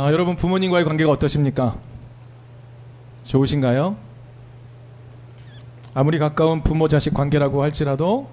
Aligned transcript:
아, 0.00 0.12
여러분 0.12 0.36
부모님과의 0.36 0.84
관계가 0.84 1.10
어떠십니까? 1.10 1.76
좋으신가요? 3.24 3.96
아무리 5.92 6.20
가까운 6.20 6.62
부모 6.62 6.86
자식 6.86 7.12
관계라고 7.14 7.64
할지라도 7.64 8.30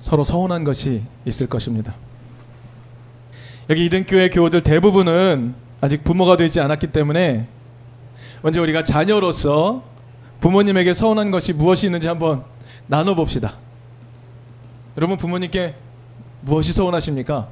서로 0.00 0.24
서운한 0.24 0.64
것이 0.64 1.04
있을 1.24 1.46
것입니다. 1.48 1.94
여기 3.70 3.84
이등교회 3.84 4.30
교우들 4.30 4.64
대부분은 4.64 5.54
아직 5.80 6.02
부모가 6.02 6.36
되지 6.36 6.60
않았기 6.60 6.88
때문에 6.88 7.46
먼저 8.42 8.60
우리가 8.60 8.82
자녀로서 8.82 9.84
부모님에게 10.40 10.94
서운한 10.94 11.30
것이 11.30 11.52
무엇이 11.52 11.86
있는지 11.86 12.08
한번 12.08 12.42
나눠봅시다. 12.88 13.54
여러분 14.96 15.16
부모님께 15.16 15.76
무엇이 16.40 16.72
서운하십니까? 16.72 17.46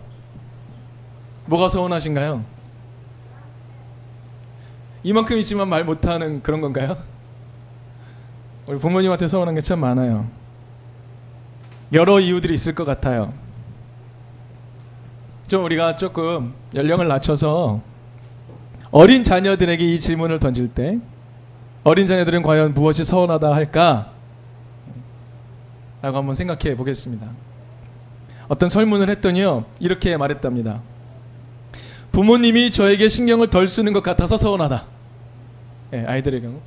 뭐가 1.45 1.69
서운하신가요? 1.69 2.56
이만큼 5.03 5.39
있지만 5.39 5.69
말 5.69 5.85
못하는 5.85 6.43
그런 6.43 6.61
건가요? 6.61 6.97
우리 8.67 8.79
부모님한테 8.79 9.29
서운한 9.29 9.55
게 9.55 9.61
참 9.61 9.81
많아요. 9.81 10.27
여러 11.93 12.19
이유들이 12.19 12.53
있을 12.55 12.75
것 12.75 12.85
같아요. 12.85 13.33
좀 15.47 15.65
우리가 15.65 15.95
조금 15.95 16.53
연령을 16.75 17.07
낮춰서 17.07 17.81
어린 18.91 19.23
자녀들에게 19.23 19.95
이 19.95 20.01
질문을 20.01 20.41
던질 20.41 20.69
때 20.75 20.99
어린 21.85 22.09
자녀들은 22.09 22.43
과연 22.43 22.75
무엇이 22.75 23.05
서운하다 23.05 23.55
할까? 23.55 24.11
라고 26.03 26.19
한번 26.19 26.35
생각해 26.35 26.77
보겠습니다. 26.77 27.29
어떤 28.49 28.69
설문을 28.69 29.09
했더니요, 29.11 29.65
이렇게 29.79 30.17
말했답니다. 30.17 30.81
부모님이 32.17 32.71
저에게 32.71 33.11
신경을 33.11 33.49
덜 33.51 33.69
쓰는 33.69 33.93
것 33.93 34.03
같아서 34.03 34.39
서운하다. 34.39 34.87
예, 35.93 36.05
아이들의 36.07 36.41
경우. 36.41 36.61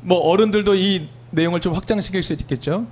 뭐 0.00 0.16
어른들도 0.20 0.74
이 0.76 1.08
내용을 1.30 1.60
좀 1.60 1.74
확장시킬 1.74 2.22
수 2.22 2.32
있겠죠. 2.32 2.86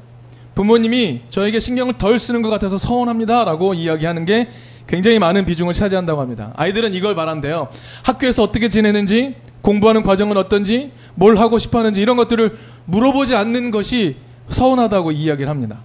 부모님이 0.55 1.23
저에게 1.31 1.61
신경을 1.61 1.95
덜 1.95 2.19
쓰는 2.19 2.43
것 2.43 2.51
같아서 2.51 2.77
서운합니다라고 2.77 3.73
이야기하는 3.73 4.27
게 4.27 4.51
굉장히 4.87 5.19
많은 5.19 5.47
비중을 5.47 5.73
차지한다고 5.73 6.21
합니다. 6.21 6.53
아이들은 6.57 6.93
이걸 6.93 7.15
말한대요. 7.15 7.69
학교에서 8.03 8.43
어떻게 8.43 8.69
지내는지, 8.69 9.35
공부하는 9.63 10.03
과정은 10.03 10.37
어떤지, 10.37 10.93
뭘 11.15 11.39
하고 11.39 11.59
싶어 11.59 11.79
하는지 11.79 12.03
이런 12.03 12.19
것들을 12.19 12.59
물어보지 12.85 13.37
않는 13.37 13.71
것이 13.71 14.17
서운하다고 14.51 15.13
이야기를 15.13 15.49
합니다. 15.49 15.81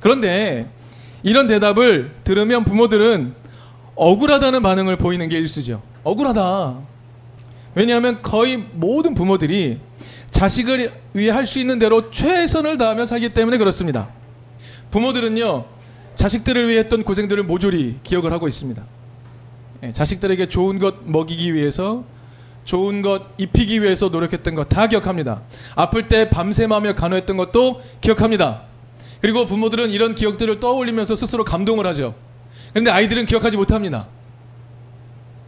그런데 0.00 0.68
이런 1.22 1.48
대답을 1.48 2.12
들으면 2.24 2.64
부모들은 2.64 3.47
억울하다는 3.98 4.62
반응을 4.62 4.96
보이는 4.96 5.28
게 5.28 5.38
일수죠. 5.38 5.82
억울하다. 6.04 6.76
왜냐하면 7.74 8.22
거의 8.22 8.56
모든 8.56 9.14
부모들이 9.14 9.78
자식을 10.30 10.92
위해 11.14 11.30
할 11.30 11.46
수 11.46 11.58
있는 11.58 11.78
대로 11.78 12.10
최선을 12.10 12.78
다하며 12.78 13.06
살기 13.06 13.34
때문에 13.34 13.58
그렇습니다. 13.58 14.08
부모들은요, 14.92 15.64
자식들을 16.14 16.68
위해 16.68 16.78
했던 16.80 17.02
고생들을 17.02 17.42
모조리 17.42 17.96
기억을 18.04 18.32
하고 18.32 18.46
있습니다. 18.46 18.82
예, 19.84 19.92
자식들에게 19.92 20.46
좋은 20.46 20.78
것 20.78 21.04
먹이기 21.04 21.54
위해서, 21.54 22.04
좋은 22.64 23.02
것 23.02 23.22
입히기 23.38 23.82
위해서 23.82 24.08
노력했던 24.08 24.54
것 24.54 24.68
다 24.68 24.86
기억합니다. 24.86 25.42
아플 25.74 26.08
때 26.08 26.28
밤샘하며 26.30 26.94
간호했던 26.94 27.36
것도 27.36 27.82
기억합니다. 28.00 28.62
그리고 29.20 29.46
부모들은 29.46 29.90
이런 29.90 30.14
기억들을 30.14 30.60
떠올리면서 30.60 31.16
스스로 31.16 31.44
감동을 31.44 31.86
하죠. 31.88 32.14
그런데 32.72 32.90
아이들은 32.90 33.26
기억하지 33.26 33.56
못합니다. 33.56 34.06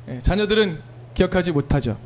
예, 0.08 0.20
자녀들은 0.20 0.80
기억하지 1.14 1.52
못하죠. 1.52 1.96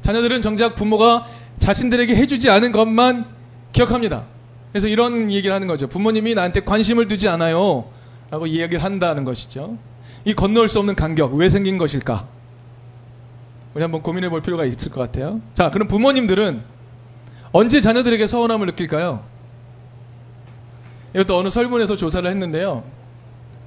자녀들은 0.00 0.42
정작 0.42 0.74
부모가 0.74 1.26
자신들에게 1.58 2.14
해주지 2.14 2.50
않은 2.50 2.72
것만 2.72 3.26
기억합니다. 3.72 4.24
그래서 4.72 4.86
이런 4.86 5.32
얘기를 5.32 5.54
하는 5.54 5.66
거죠. 5.66 5.88
부모님이 5.88 6.34
나한테 6.34 6.60
관심을 6.60 7.08
두지 7.08 7.28
않아요. 7.28 7.90
라고 8.30 8.46
이야기를 8.46 8.84
한다는 8.84 9.24
것이죠. 9.24 9.78
이 10.24 10.34
건너올 10.34 10.68
수 10.68 10.78
없는 10.78 10.94
간격, 10.94 11.34
왜 11.34 11.48
생긴 11.48 11.78
것일까? 11.78 12.26
우리 13.74 13.82
한번 13.82 14.02
고민해 14.02 14.28
볼 14.28 14.42
필요가 14.42 14.64
있을 14.64 14.90
것 14.90 15.00
같아요. 15.00 15.40
자, 15.54 15.70
그럼 15.70 15.88
부모님들은 15.88 16.62
언제 17.52 17.80
자녀들에게 17.80 18.26
서운함을 18.26 18.66
느낄까요? 18.66 19.24
이것도 21.14 21.38
어느 21.38 21.48
설문에서 21.48 21.96
조사를 21.96 22.28
했는데요. 22.28 22.84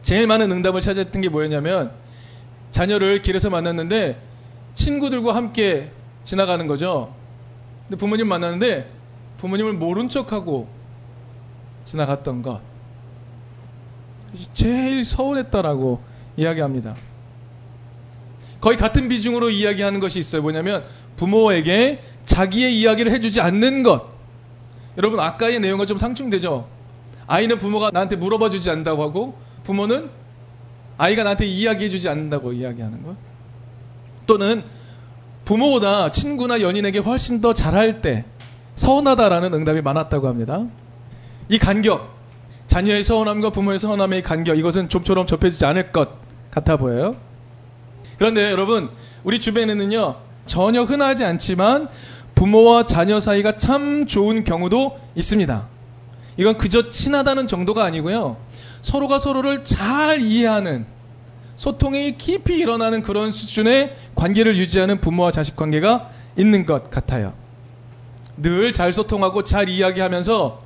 제일 0.02 0.28
많은 0.28 0.52
응답을 0.52 0.82
찾았던 0.82 1.22
게 1.22 1.30
뭐였냐면 1.30 1.92
자녀를 2.72 3.22
길에서 3.22 3.50
만났는데 3.50 4.20
친구들과 4.74 5.36
함께 5.36 5.92
지나가는 6.24 6.66
거죠. 6.68 7.14
근데 7.88 7.98
부모님 7.98 8.28
만났는데 8.28 8.90
부모님을 9.38 9.74
모른 9.74 10.10
척하고 10.10 10.68
지나갔던 11.84 12.42
것. 12.42 12.62
제일 14.54 15.04
서운했다라고 15.04 16.02
이야기합니다. 16.38 16.96
거의 18.62 18.78
같은 18.78 19.10
비중으로 19.10 19.50
이야기하는 19.50 20.00
것이 20.00 20.20
있어요. 20.20 20.42
뭐냐면 20.42 20.84
부모에게 21.18 22.02
자기의 22.26 22.80
이야기를 22.80 23.12
해주지 23.12 23.42
않는 23.42 23.84
것. 23.84 24.10
여러분 24.98 25.20
아까의 25.20 25.60
내용과 25.60 25.86
좀 25.86 25.98
상충되죠. 25.98 26.68
아이는 27.28 27.58
부모가 27.58 27.92
나한테 27.92 28.16
물어봐 28.16 28.50
주지 28.50 28.70
않는다고 28.70 29.02
하고 29.04 29.36
부모는 29.64 30.10
아이가 30.98 31.24
나한테 31.24 31.46
이야기해 31.46 31.90
주지 31.90 32.10
않는다고 32.10 32.54
이야기하는 32.54 33.04
것. 33.04 33.16
또는 34.28 34.64
부모보다 35.46 36.12
친구나 36.12 36.62
연인에게 36.62 37.00
훨씬 37.00 37.42
더 37.42 37.54
잘할 37.54 38.02
때 38.02 38.26
서운하다라는 38.76 39.54
응답이 39.54 39.82
많았다고 39.82 40.28
합니다. 40.28 40.66
이 41.50 41.58
간격, 41.58 42.16
자녀의 42.68 43.04
서운함과 43.04 43.50
부모의 43.50 43.80
서운함의 43.80 44.22
간격, 44.22 44.58
이것은 44.58 44.90
좀처럼 44.90 45.28
접해지지 45.28 45.66
않을 45.66 45.92
것 45.92 46.10
같아 46.52 46.78
보여요. 46.78 47.16
그런데 48.18 48.52
여러분, 48.52 48.90
우리 49.24 49.40
주변에는요, 49.40 50.16
전혀 50.46 50.84
흔하지 50.84 51.24
않지만 51.26 51.90
부모와 52.36 52.86
자녀 52.86 53.20
사이가 53.20 53.58
참 53.58 54.08
좋은 54.08 54.44
경우도 54.44 54.98
있습니다. 55.16 55.68
이건 56.38 56.58
그저 56.58 56.90
친하다는 56.90 57.48
정도가 57.48 57.84
아니고요. 57.84 58.38
서로가 58.82 59.20
서로를 59.20 59.64
잘 59.64 60.22
이해하는 60.22 60.86
소통이 61.56 62.18
깊이 62.18 62.56
일어나는 62.58 63.02
그런 63.02 63.32
수준의 63.32 63.96
관계를 64.16 64.58
유지하는 64.58 65.00
부모와 65.00 65.32
자식 65.32 65.56
관계가 65.56 66.10
있는 66.38 66.66
것 66.66 66.90
같아요. 66.90 67.34
늘 68.38 68.72
잘 68.72 68.94
소통하고 68.94 69.44
잘 69.44 69.70
이야기하면서 69.70 70.62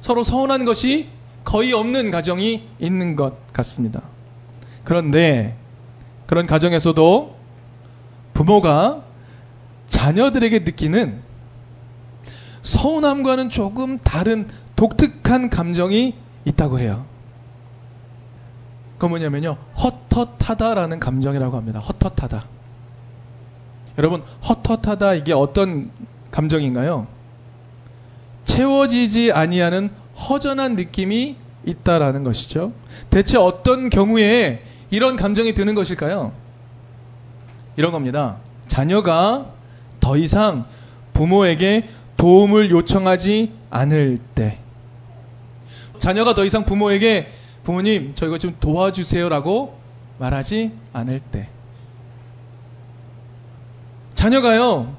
서로 0.00 0.24
서운한 0.24 0.64
것이 0.64 1.08
거의 1.44 1.72
없는 1.72 2.10
가정이 2.10 2.68
있는 2.80 3.14
것 3.16 3.52
같습니다. 3.52 4.02
그런데 4.82 5.56
그런 6.26 6.46
가정에서도 6.46 7.36
부모가 8.32 9.04
자녀들에게 9.86 10.60
느끼는 10.60 11.22
서운함과는 12.62 13.50
조금 13.50 13.98
다른 13.98 14.48
독특한 14.74 15.50
감정이 15.50 16.14
있다고 16.44 16.80
해요. 16.80 17.04
그 19.04 19.08
뭐냐면요. 19.08 19.58
헛헛하다라는 19.76 20.98
감정이라고 20.98 21.56
합니다. 21.58 21.78
헛헛하다. 21.80 22.44
여러분, 23.98 24.22
헛헛하다 24.48 25.14
이게 25.14 25.34
어떤 25.34 25.90
감정인가요? 26.30 27.06
채워지지 28.46 29.32
아니하는 29.32 29.90
허전한 30.16 30.76
느낌이 30.76 31.36
있다라는 31.66 32.24
것이죠. 32.24 32.72
대체 33.10 33.36
어떤 33.36 33.90
경우에 33.90 34.62
이런 34.90 35.16
감정이 35.16 35.52
드는 35.52 35.74
것일까요? 35.74 36.32
이런 37.76 37.92
겁니다. 37.92 38.38
자녀가 38.66 39.50
더 40.00 40.16
이상 40.16 40.64
부모에게 41.12 41.88
도움을 42.16 42.70
요청하지 42.70 43.52
않을 43.68 44.18
때. 44.34 44.60
자녀가 45.98 46.34
더 46.34 46.44
이상 46.46 46.64
부모에게 46.64 47.33
부모님, 47.64 48.12
저 48.14 48.26
이거 48.26 48.38
좀 48.38 48.54
도와주세요라고 48.60 49.78
말하지 50.18 50.72
않을 50.92 51.18
때. 51.18 51.48
자녀가요, 54.14 54.94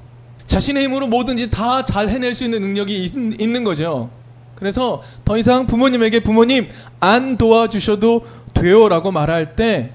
자신의 0.47 0.83
힘으로 0.83 1.07
뭐든지 1.07 1.51
다 1.51 1.83
잘 1.83 2.09
해낼 2.09 2.33
수 2.33 2.43
있는 2.43 2.61
능력이 2.61 3.05
있, 3.05 3.13
있는 3.41 3.63
거죠. 3.63 4.09
그래서 4.55 5.01
더 5.23 5.37
이상 5.37 5.67
부모님에게 5.67 6.21
부모님, 6.21 6.67
안 6.99 7.37
도와주셔도 7.37 8.25
돼요 8.53 8.89
라고 8.89 9.11
말할 9.11 9.55
때 9.55 9.91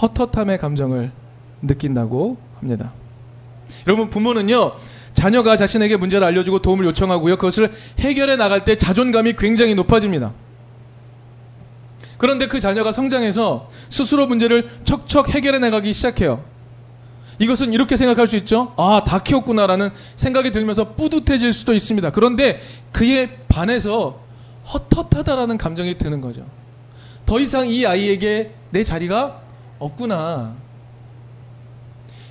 헛헛함의 0.00 0.58
감정을 0.58 1.10
느낀다고 1.62 2.36
합니다. 2.58 2.92
여러분, 3.86 4.08
부모는요, 4.08 4.72
자녀가 5.14 5.56
자신에게 5.56 5.96
문제를 5.96 6.26
알려주고 6.26 6.60
도움을 6.60 6.84
요청하고요. 6.86 7.36
그것을 7.36 7.72
해결해 7.98 8.36
나갈 8.36 8.64
때 8.64 8.76
자존감이 8.76 9.34
굉장히 9.34 9.74
높아집니다. 9.74 10.32
그런데 12.18 12.46
그 12.46 12.60
자녀가 12.60 12.92
성장해서 12.92 13.68
스스로 13.90 14.26
문제를 14.26 14.68
척척 14.84 15.28
해결해 15.34 15.58
나가기 15.58 15.92
시작해요. 15.92 16.42
이것은 17.38 17.72
이렇게 17.72 17.96
생각할 17.96 18.26
수 18.26 18.36
있죠. 18.36 18.72
아, 18.78 19.02
다 19.06 19.22
키웠구나라는 19.22 19.90
생각이 20.16 20.52
들면서 20.52 20.94
뿌듯해질 20.94 21.52
수도 21.52 21.74
있습니다. 21.74 22.10
그런데 22.10 22.60
그에 22.92 23.28
반해서 23.48 24.20
헛헛하다라는 24.66 25.58
감정이 25.58 25.98
드는 25.98 26.20
거죠. 26.20 26.46
더 27.26 27.38
이상 27.40 27.68
이 27.68 27.84
아이에게 27.84 28.52
내 28.70 28.84
자리가 28.84 29.42
없구나. 29.78 30.54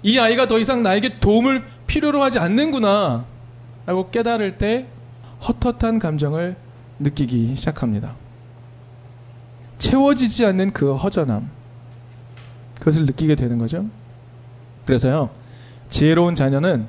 이 0.03 0.19
아이가 0.19 0.47
더 0.47 0.59
이상 0.59 0.83
나에게 0.83 1.19
도움을 1.19 1.63
필요로 1.87 2.23
하지 2.23 2.39
않는구나. 2.39 3.25
라고 3.85 4.09
깨달을 4.09 4.57
때 4.57 4.87
헛헛한 5.41 5.99
감정을 5.99 6.55
느끼기 6.99 7.55
시작합니다. 7.55 8.15
채워지지 9.95 10.45
않는 10.47 10.71
그 10.71 10.93
허전함. 10.93 11.49
그것을 12.79 13.05
느끼게 13.05 13.35
되는 13.35 13.57
거죠. 13.57 13.85
그래서요, 14.85 15.29
지혜로운 15.89 16.35
자녀는 16.35 16.85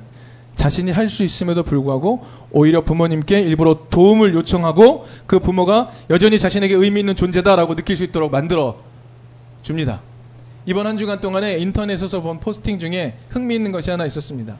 자신이 0.55 0.91
할 0.91 1.07
수 1.07 1.23
있음에도 1.23 1.63
불구하고 1.63 2.25
오히려 2.51 2.83
부모님께 2.83 3.41
일부러 3.41 3.87
도움을 3.89 4.33
요청하고 4.33 5.05
그 5.25 5.39
부모가 5.39 5.89
여전히 6.09 6.37
자신에게 6.37 6.75
의미 6.75 6.99
있는 6.99 7.15
존재다라고 7.15 7.75
느낄 7.75 7.95
수 7.95 8.03
있도록 8.03 8.31
만들어 8.31 8.77
줍니다. 9.61 10.01
이번 10.65 10.85
한 10.85 10.97
주간 10.97 11.21
동안에 11.21 11.59
인터넷에서 11.59 12.21
본 12.21 12.39
포스팅 12.41 12.77
중에 12.77 13.17
흥미있는 13.29 13.71
것이 13.71 13.89
하나 13.89 14.05
있었습니다. 14.05 14.57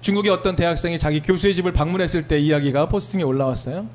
중국의 0.00 0.32
어떤 0.32 0.56
대학생이 0.56 0.98
자기 0.98 1.20
교수의 1.20 1.54
집을 1.54 1.72
방문했을 1.72 2.26
때 2.26 2.40
이야기가 2.40 2.88
포스팅에 2.88 3.22
올라왔어요. 3.22 3.86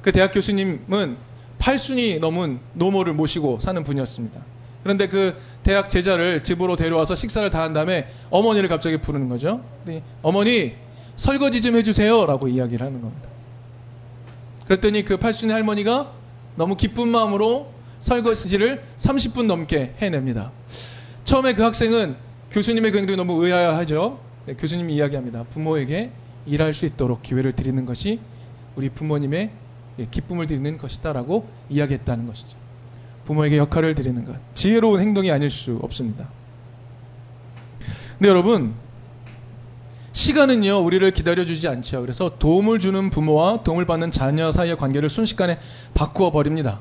그 0.00 0.10
대학 0.10 0.32
교수님은 0.32 1.16
8순이 1.62 2.18
넘은 2.18 2.58
노모를 2.74 3.12
모시고 3.14 3.60
사는 3.60 3.82
분이었습니다. 3.84 4.40
그런데 4.82 5.06
그 5.06 5.36
대학 5.62 5.88
제자를 5.88 6.42
집으로 6.42 6.74
데려와서 6.74 7.14
식사를 7.14 7.48
다 7.50 7.62
한 7.62 7.72
다음에 7.72 8.08
어머니를 8.30 8.68
갑자기 8.68 8.96
부르는 8.96 9.28
거죠. 9.28 9.62
어머니 10.22 10.74
설거지 11.16 11.62
좀 11.62 11.76
해주세요라고 11.76 12.48
이야기를 12.48 12.84
하는 12.84 13.00
겁니다. 13.00 13.28
그랬더니 14.66 15.04
그 15.04 15.16
팔순이 15.16 15.52
할머니가 15.52 16.10
너무 16.56 16.76
기쁜 16.76 17.08
마음으로 17.08 17.70
설거지를 18.00 18.82
30분 18.98 19.46
넘게 19.46 19.94
해냅니다. 19.98 20.50
처음에 21.22 21.54
그 21.54 21.62
학생은 21.62 22.16
교수님의 22.50 22.90
그 22.90 22.98
행동이 22.98 23.16
너무 23.16 23.44
의아하죠. 23.44 24.18
네, 24.46 24.54
교수님이 24.54 24.94
이야기합니다. 24.96 25.44
부모에게 25.44 26.10
일할 26.46 26.74
수 26.74 26.86
있도록 26.86 27.22
기회를 27.22 27.52
드리는 27.52 27.86
것이 27.86 28.18
우리 28.74 28.88
부모님의 28.88 29.38
예, 29.42 29.61
기쁨을 30.10 30.46
드리는 30.46 30.78
것이다라고 30.78 31.48
이야기했다는 31.68 32.26
것이죠. 32.26 32.56
부모에게 33.24 33.58
역할을 33.58 33.94
드리는 33.94 34.24
것. 34.24 34.36
지혜로운 34.54 35.00
행동이 35.00 35.30
아닐 35.30 35.50
수 35.50 35.78
없습니다. 35.82 36.28
근데 38.18 38.28
여러분, 38.28 38.74
시간은요, 40.12 40.78
우리를 40.78 41.10
기다려주지 41.10 41.68
않죠. 41.68 42.02
그래서 42.02 42.36
도움을 42.38 42.78
주는 42.78 43.10
부모와 43.10 43.62
도움을 43.62 43.86
받는 43.86 44.10
자녀 44.10 44.52
사이의 44.52 44.76
관계를 44.76 45.08
순식간에 45.08 45.58
바꾸어 45.94 46.30
버립니다. 46.30 46.80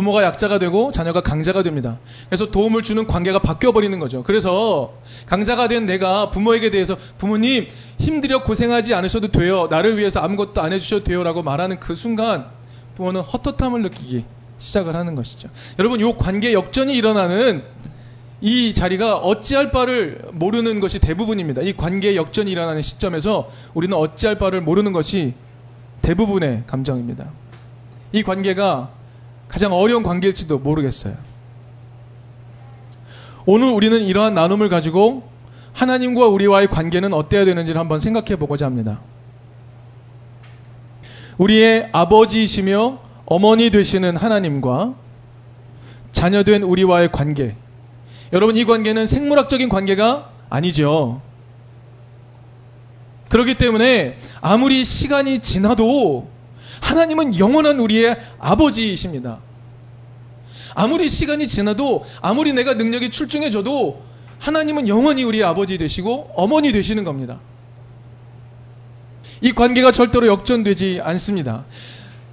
부모가 0.00 0.22
약자가 0.22 0.58
되고 0.58 0.90
자녀가 0.90 1.20
강자가 1.20 1.62
됩니다. 1.62 1.98
그래서 2.30 2.50
도움을 2.50 2.82
주는 2.82 3.06
관계가 3.06 3.40
바뀌어 3.40 3.72
버리는 3.72 3.98
거죠. 3.98 4.22
그래서 4.22 4.94
강자가 5.26 5.68
된 5.68 5.84
내가 5.84 6.30
부모에게 6.30 6.70
대해서 6.70 6.96
부모님 7.18 7.66
힘들여 7.98 8.44
고생하지 8.44 8.94
않으셔도 8.94 9.28
돼요. 9.28 9.66
나를 9.70 9.98
위해서 9.98 10.20
아무것도 10.20 10.62
안 10.62 10.72
해주셔도 10.72 11.04
돼요라고 11.04 11.42
말하는 11.42 11.78
그 11.78 11.94
순간 11.94 12.46
부모는 12.96 13.20
헛헛함을 13.20 13.82
느끼기 13.82 14.24
시작을 14.56 14.96
하는 14.96 15.14
것이죠. 15.14 15.50
여러분, 15.78 16.00
이 16.00 16.14
관계 16.16 16.54
역전이 16.54 16.94
일어나는 16.94 17.62
이 18.40 18.72
자리가 18.72 19.18
어찌할 19.18 19.70
바를 19.70 20.22
모르는 20.32 20.80
것이 20.80 20.98
대부분입니다. 20.98 21.60
이 21.60 21.74
관계 21.76 22.16
역전이 22.16 22.50
일어나는 22.50 22.80
시점에서 22.80 23.50
우리는 23.74 23.94
어찌할 23.94 24.36
바를 24.36 24.62
모르는 24.62 24.94
것이 24.94 25.34
대부분의 26.00 26.64
감정입니다. 26.66 27.28
이 28.12 28.22
관계가 28.22 28.99
가장 29.50 29.72
어려운 29.72 30.02
관계일지도 30.04 30.60
모르겠어요. 30.60 31.14
오늘 33.46 33.68
우리는 33.68 34.00
이러한 34.00 34.34
나눔을 34.34 34.68
가지고 34.68 35.28
하나님과 35.72 36.28
우리와의 36.28 36.68
관계는 36.68 37.12
어때야 37.12 37.44
되는지를 37.44 37.80
한번 37.80 37.98
생각해 37.98 38.36
보고자 38.36 38.66
합니다. 38.66 39.00
우리의 41.36 41.88
아버지이시며 41.90 42.98
어머니 43.26 43.70
되시는 43.70 44.16
하나님과 44.16 44.94
자녀된 46.12 46.62
우리와의 46.62 47.10
관계. 47.10 47.56
여러분, 48.32 48.56
이 48.56 48.64
관계는 48.64 49.06
생물학적인 49.06 49.68
관계가 49.68 50.30
아니죠. 50.48 51.20
그렇기 53.30 53.54
때문에 53.54 54.18
아무리 54.40 54.84
시간이 54.84 55.40
지나도 55.40 56.28
하나님은 56.80 57.38
영원한 57.38 57.80
우리의 57.80 58.16
아버지이십니다. 58.38 59.38
아무리 60.74 61.08
시간이 61.08 61.46
지나도 61.46 62.04
아무리 62.20 62.52
내가 62.52 62.74
능력이 62.74 63.10
출중해져도 63.10 64.02
하나님은 64.38 64.88
영원히 64.88 65.24
우리의 65.24 65.44
아버지 65.44 65.78
되시고 65.78 66.32
어머니 66.34 66.72
되시는 66.72 67.04
겁니다. 67.04 67.40
이 69.42 69.52
관계가 69.52 69.92
절대로 69.92 70.26
역전되지 70.26 71.00
않습니다. 71.02 71.64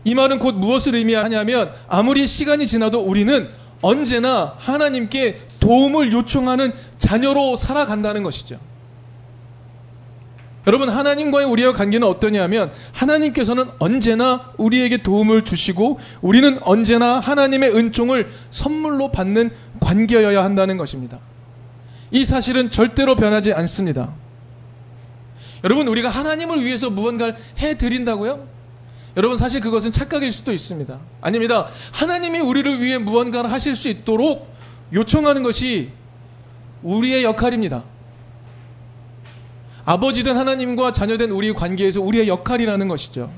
이 0.04 0.16
말은 0.16 0.40
곧 0.40 0.56
무엇을 0.56 0.96
의미하냐면 0.96 1.72
아무리 1.88 2.28
시간이 2.28 2.66
지나도 2.68 3.00
우리는 3.00 3.50
언제나 3.82 4.56
하나님께 4.58 5.42
도움을 5.60 6.12
요청하는 6.14 6.74
자녀로 6.98 7.56
살아간다는 7.56 8.24
것이죠. 8.24 8.60
여러분 10.68 10.90
하나님과의 10.90 11.48
우리의 11.48 11.72
관계는 11.72 12.06
어떠냐면 12.06 12.70
하나님께서는 12.92 13.70
언제나 13.80 14.52
우리에게 14.58 14.98
도움을 14.98 15.46
주시고 15.46 15.98
우리는 16.22 16.60
언제나 16.62 17.20
하나님의 17.20 17.74
은총을 17.74 18.30
선물로 18.52 19.14
받는 19.14 19.50
관계여야 19.80 20.44
한다는 20.44 20.76
것입니다. 20.76 21.20
이 22.12 22.26
사실은 22.26 22.70
절대로 22.70 23.16
변하지 23.16 23.54
않습니다. 23.54 24.14
여러분 25.64 25.88
우리가 25.88 26.10
하나님을 26.10 26.64
위해서 26.64 26.90
무언가를 26.90 27.38
해 27.60 27.78
드린다고요? 27.78 28.46
여러분 29.16 29.38
사실 29.38 29.62
그것은 29.62 29.94
착각일 29.94 30.34
수도 30.34 30.52
있습니다. 30.52 31.00
아닙니다. 31.22 31.68
하나님이 31.94 32.40
우리를 32.40 32.82
위해 32.82 32.98
무언가를 32.98 33.54
하실 33.54 33.74
수 33.74 33.88
있도록 33.88 34.54
요청하는 34.94 35.44
것이 35.44 35.92
우리의 36.84 37.24
역할입니다. 37.24 37.84
아버지된 39.88 40.36
하나님과 40.36 40.92
자녀된 40.92 41.32
우리 41.32 41.54
관계에서 41.54 42.02
우리의 42.02 42.28
역할이라는 42.28 42.90
것이죠. 42.90 43.32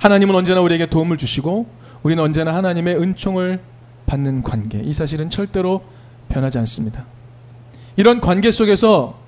하나님은 0.00 0.34
언제나 0.34 0.60
우리에게 0.60 0.86
도움을 0.86 1.16
주시고 1.16 1.68
우리는 2.02 2.20
언제나 2.20 2.52
하나님의 2.56 2.96
은총을 3.00 3.60
받는 4.06 4.42
관계. 4.42 4.80
이 4.80 4.92
사실은 4.92 5.30
절대로 5.30 5.84
변하지 6.28 6.58
않습니다. 6.58 7.04
이런 7.94 8.20
관계 8.20 8.50
속에서 8.50 9.20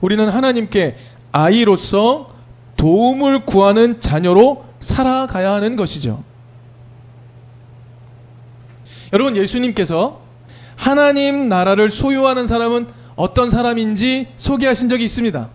우리는 0.00 0.28
하나님께 0.28 0.96
아이로서 1.32 2.32
도움을 2.76 3.44
구하는 3.44 4.00
자녀로 4.00 4.66
살아가야 4.78 5.54
하는 5.54 5.74
것이죠. 5.74 6.22
여러분, 9.12 9.36
예수님께서 9.36 10.20
하나님 10.76 11.48
나라를 11.48 11.90
소유하는 11.90 12.46
사람은 12.46 12.99
어떤 13.20 13.50
사람인지 13.50 14.28
소개하신 14.38 14.88
적이 14.88 15.04
있습니다. 15.04 15.50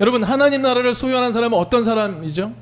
여러분, 0.00 0.22
하나님 0.22 0.62
나라를 0.62 0.94
소유하는 0.94 1.32
사람은 1.32 1.58
어떤 1.58 1.82
사람이죠? 1.82 2.52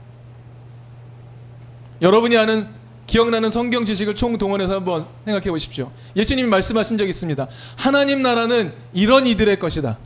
여러분이 2.00 2.34
아는 2.38 2.66
기억나는 3.06 3.50
성경 3.50 3.84
지식을 3.84 4.14
총동원해서 4.14 4.76
한번 4.76 5.04
생각해 5.26 5.50
보십시오. 5.50 5.90
예수님이 6.16 6.48
말씀하신 6.48 6.96
적이 6.96 7.10
있습니다. 7.10 7.46
하나님 7.76 8.22
나라는 8.22 8.72
이런 8.94 9.26
이들의 9.26 9.58
것이다. 9.58 9.98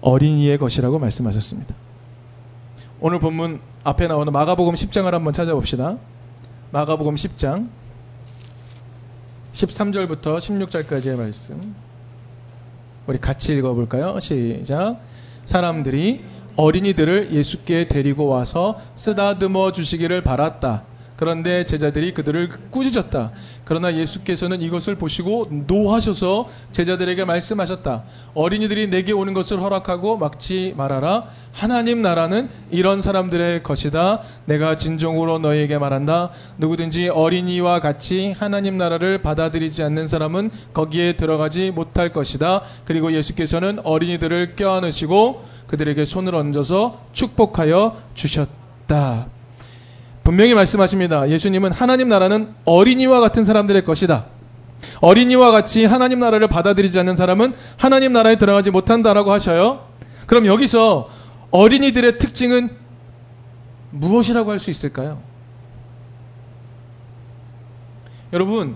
어린이의 0.00 0.56
것이라고 0.56 0.98
말씀하셨습니다. 0.98 1.74
오늘 3.00 3.18
본문 3.18 3.60
앞에 3.84 4.06
나오는 4.06 4.32
마가복음 4.32 4.72
10장을 4.72 5.10
한번 5.10 5.34
찾아봅시다. 5.34 5.98
마가복음 6.70 7.16
10장 7.16 7.68
13절부터 9.56 10.36
16절까지의 10.36 11.16
말씀. 11.16 11.74
우리 13.06 13.18
같이 13.18 13.56
읽어볼까요? 13.56 14.20
시작. 14.20 15.00
사람들이 15.46 16.24
어린이들을 16.56 17.32
예수께 17.32 17.88
데리고 17.88 18.26
와서 18.26 18.78
쓰다듬어 18.96 19.72
주시기를 19.72 20.20
바랐다. 20.22 20.82
그런데 21.16 21.64
제자들이 21.64 22.12
그들을 22.12 22.48
꾸짖었다. 22.70 23.32
그러나 23.64 23.94
예수께서는 23.94 24.60
이것을 24.60 24.96
보시고 24.96 25.48
노하셔서 25.66 26.48
제자들에게 26.72 27.24
말씀하셨다. 27.24 28.04
어린이들이 28.34 28.88
내게 28.88 29.12
오는 29.12 29.34
것을 29.34 29.60
허락하고 29.60 30.18
막지 30.18 30.74
말아라. 30.76 31.24
하나님 31.52 32.02
나라는 32.02 32.50
이런 32.70 33.00
사람들의 33.00 33.62
것이다. 33.62 34.20
내가 34.44 34.76
진정으로 34.76 35.38
너희에게 35.38 35.78
말한다. 35.78 36.30
누구든지 36.58 37.08
어린이와 37.08 37.80
같이 37.80 38.32
하나님 38.32 38.76
나라를 38.76 39.22
받아들이지 39.22 39.82
않는 39.84 40.06
사람은 40.06 40.50
거기에 40.74 41.14
들어가지 41.14 41.70
못할 41.70 42.12
것이다. 42.12 42.60
그리고 42.84 43.12
예수께서는 43.12 43.80
어린이들을 43.84 44.54
껴안으시고 44.56 45.44
그들에게 45.66 46.04
손을 46.04 46.34
얹어서 46.34 47.06
축복하여 47.12 47.96
주셨다. 48.14 49.35
분명히 50.26 50.54
말씀하십니다. 50.54 51.28
예수님은 51.30 51.70
하나님 51.70 52.08
나라는 52.08 52.52
어린이와 52.64 53.20
같은 53.20 53.44
사람들의 53.44 53.84
것이다. 53.84 54.24
어린이와 55.00 55.52
같이 55.52 55.84
하나님 55.84 56.18
나라를 56.18 56.48
받아들이지 56.48 56.98
않는 56.98 57.14
사람은 57.14 57.54
하나님 57.76 58.12
나라에 58.12 58.34
들어가지 58.34 58.72
못한다라고 58.72 59.30
하셔요. 59.30 59.86
그럼 60.26 60.46
여기서 60.46 61.08
어린이들의 61.52 62.18
특징은 62.18 62.70
무엇이라고 63.92 64.50
할 64.50 64.58
수 64.58 64.72
있을까요? 64.72 65.22
여러분, 68.32 68.74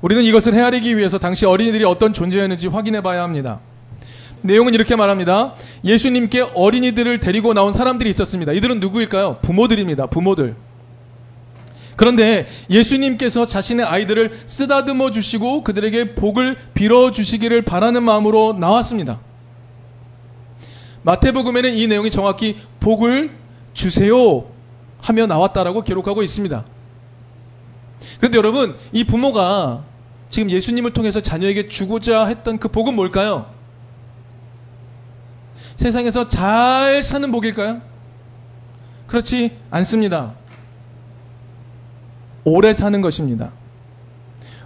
우리는 0.00 0.24
이것을 0.24 0.52
헤아리기 0.52 0.96
위해서 0.96 1.18
당시 1.18 1.46
어린이들이 1.46 1.84
어떤 1.84 2.12
존재였는지 2.12 2.66
확인해 2.66 3.02
봐야 3.02 3.22
합니다. 3.22 3.60
내용은 4.46 4.74
이렇게 4.74 4.96
말합니다. 4.96 5.54
예수님께 5.84 6.52
어린이들을 6.54 7.20
데리고 7.20 7.52
나온 7.52 7.72
사람들이 7.72 8.08
있었습니다. 8.10 8.52
이들은 8.52 8.80
누구일까요? 8.80 9.38
부모들입니다. 9.42 10.06
부모들. 10.06 10.56
그런데 11.96 12.46
예수님께서 12.70 13.46
자신의 13.46 13.86
아이들을 13.86 14.38
쓰다듬어 14.46 15.10
주시고 15.10 15.64
그들에게 15.64 16.14
복을 16.14 16.56
빌어 16.74 17.10
주시기를 17.10 17.62
바라는 17.62 18.02
마음으로 18.02 18.56
나왔습니다. 18.58 19.18
마태복음에는 21.02 21.74
이 21.74 21.86
내용이 21.86 22.10
정확히 22.10 22.56
복을 22.80 23.30
주세요 23.72 24.46
하며 25.00 25.26
나왔다라고 25.26 25.82
기록하고 25.82 26.22
있습니다. 26.22 26.64
그런데 28.18 28.38
여러분, 28.38 28.76
이 28.92 29.04
부모가 29.04 29.84
지금 30.28 30.50
예수님을 30.50 30.92
통해서 30.92 31.20
자녀에게 31.20 31.68
주고자 31.68 32.26
했던 32.26 32.58
그 32.58 32.68
복은 32.68 32.94
뭘까요? 32.94 33.55
세상에서 35.76 36.28
잘 36.28 37.02
사는 37.02 37.30
복일까요? 37.30 37.80
그렇지 39.06 39.56
않습니다. 39.70 40.34
오래 42.44 42.72
사는 42.72 43.00
것입니다. 43.00 43.52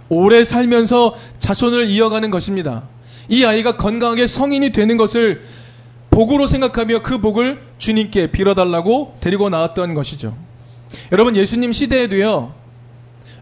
오래 0.09 0.43
살면서 0.43 1.15
자손을 1.39 1.89
이어가는 1.89 2.31
것입니다. 2.31 2.83
이 3.29 3.45
아이가 3.45 3.77
건강하게 3.77 4.27
성인이 4.27 4.71
되는 4.71 4.97
것을 4.97 5.43
복으로 6.09 6.47
생각하며 6.47 7.01
그 7.01 7.19
복을 7.19 7.61
주님께 7.77 8.31
빌어달라고 8.31 9.17
데리고 9.21 9.49
나왔던 9.49 9.93
것이죠. 9.93 10.35
여러분, 11.11 11.35
예수님 11.37 11.71
시대에도요, 11.71 12.53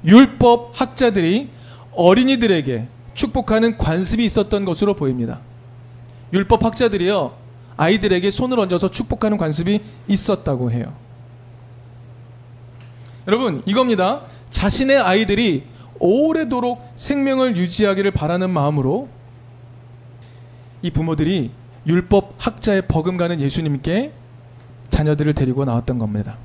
율법 0.05 0.79
학자들이 0.79 1.49
어린이들에게 1.93 2.87
축복하는 3.15 3.77
관습이 3.77 4.23
있었던 4.23 4.63
것으로 4.65 4.93
보입니다. 4.93 5.39
율법 6.31 6.63
학자들이요, 6.63 7.33
아이들에게 7.79 8.29
손을 8.29 8.59
얹어서 8.59 8.91
축복하는 8.91 9.37
관습이 9.37 9.79
있었다고 10.09 10.69
해요. 10.69 10.93
여러분, 13.25 13.63
이겁니다. 13.65 14.23
자신의 14.49 14.97
아이들이 14.97 15.63
오래도록 15.97 16.91
생명을 16.97 17.55
유지하기를 17.55 18.11
바라는 18.11 18.49
마음으로 18.49 19.07
이 20.81 20.91
부모들이 20.91 21.51
율법 21.87 22.35
학자의 22.37 22.83
버금가는 22.87 23.39
예수님께 23.39 24.11
자녀들을 24.89 25.33
데리고 25.33 25.63
나왔던 25.63 25.99
겁니다. 25.99 26.37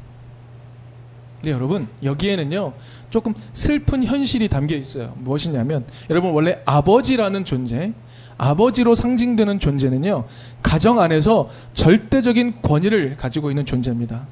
네, 1.43 1.51
여러분, 1.51 1.89
여기에는요, 2.05 2.75
조금 3.11 3.35
슬픈 3.53 4.05
현실이 4.05 4.49
담겨 4.49 4.77
있어요. 4.77 5.15
무엇이냐면, 5.19 5.85
여러분, 6.11 6.31
원래 6.31 6.63
아버지라는 6.65 7.45
존재, 7.45 7.93
아버지로 8.37 8.95
상징되는 8.95 9.59
존재는요, 9.61 10.25
가정 10.63 11.01
안에서 11.01 11.51
절대적인 11.75 12.63
권위를 12.63 13.17
가지고 13.17 13.51
있는 13.51 13.65
존재입니다. 13.65 14.27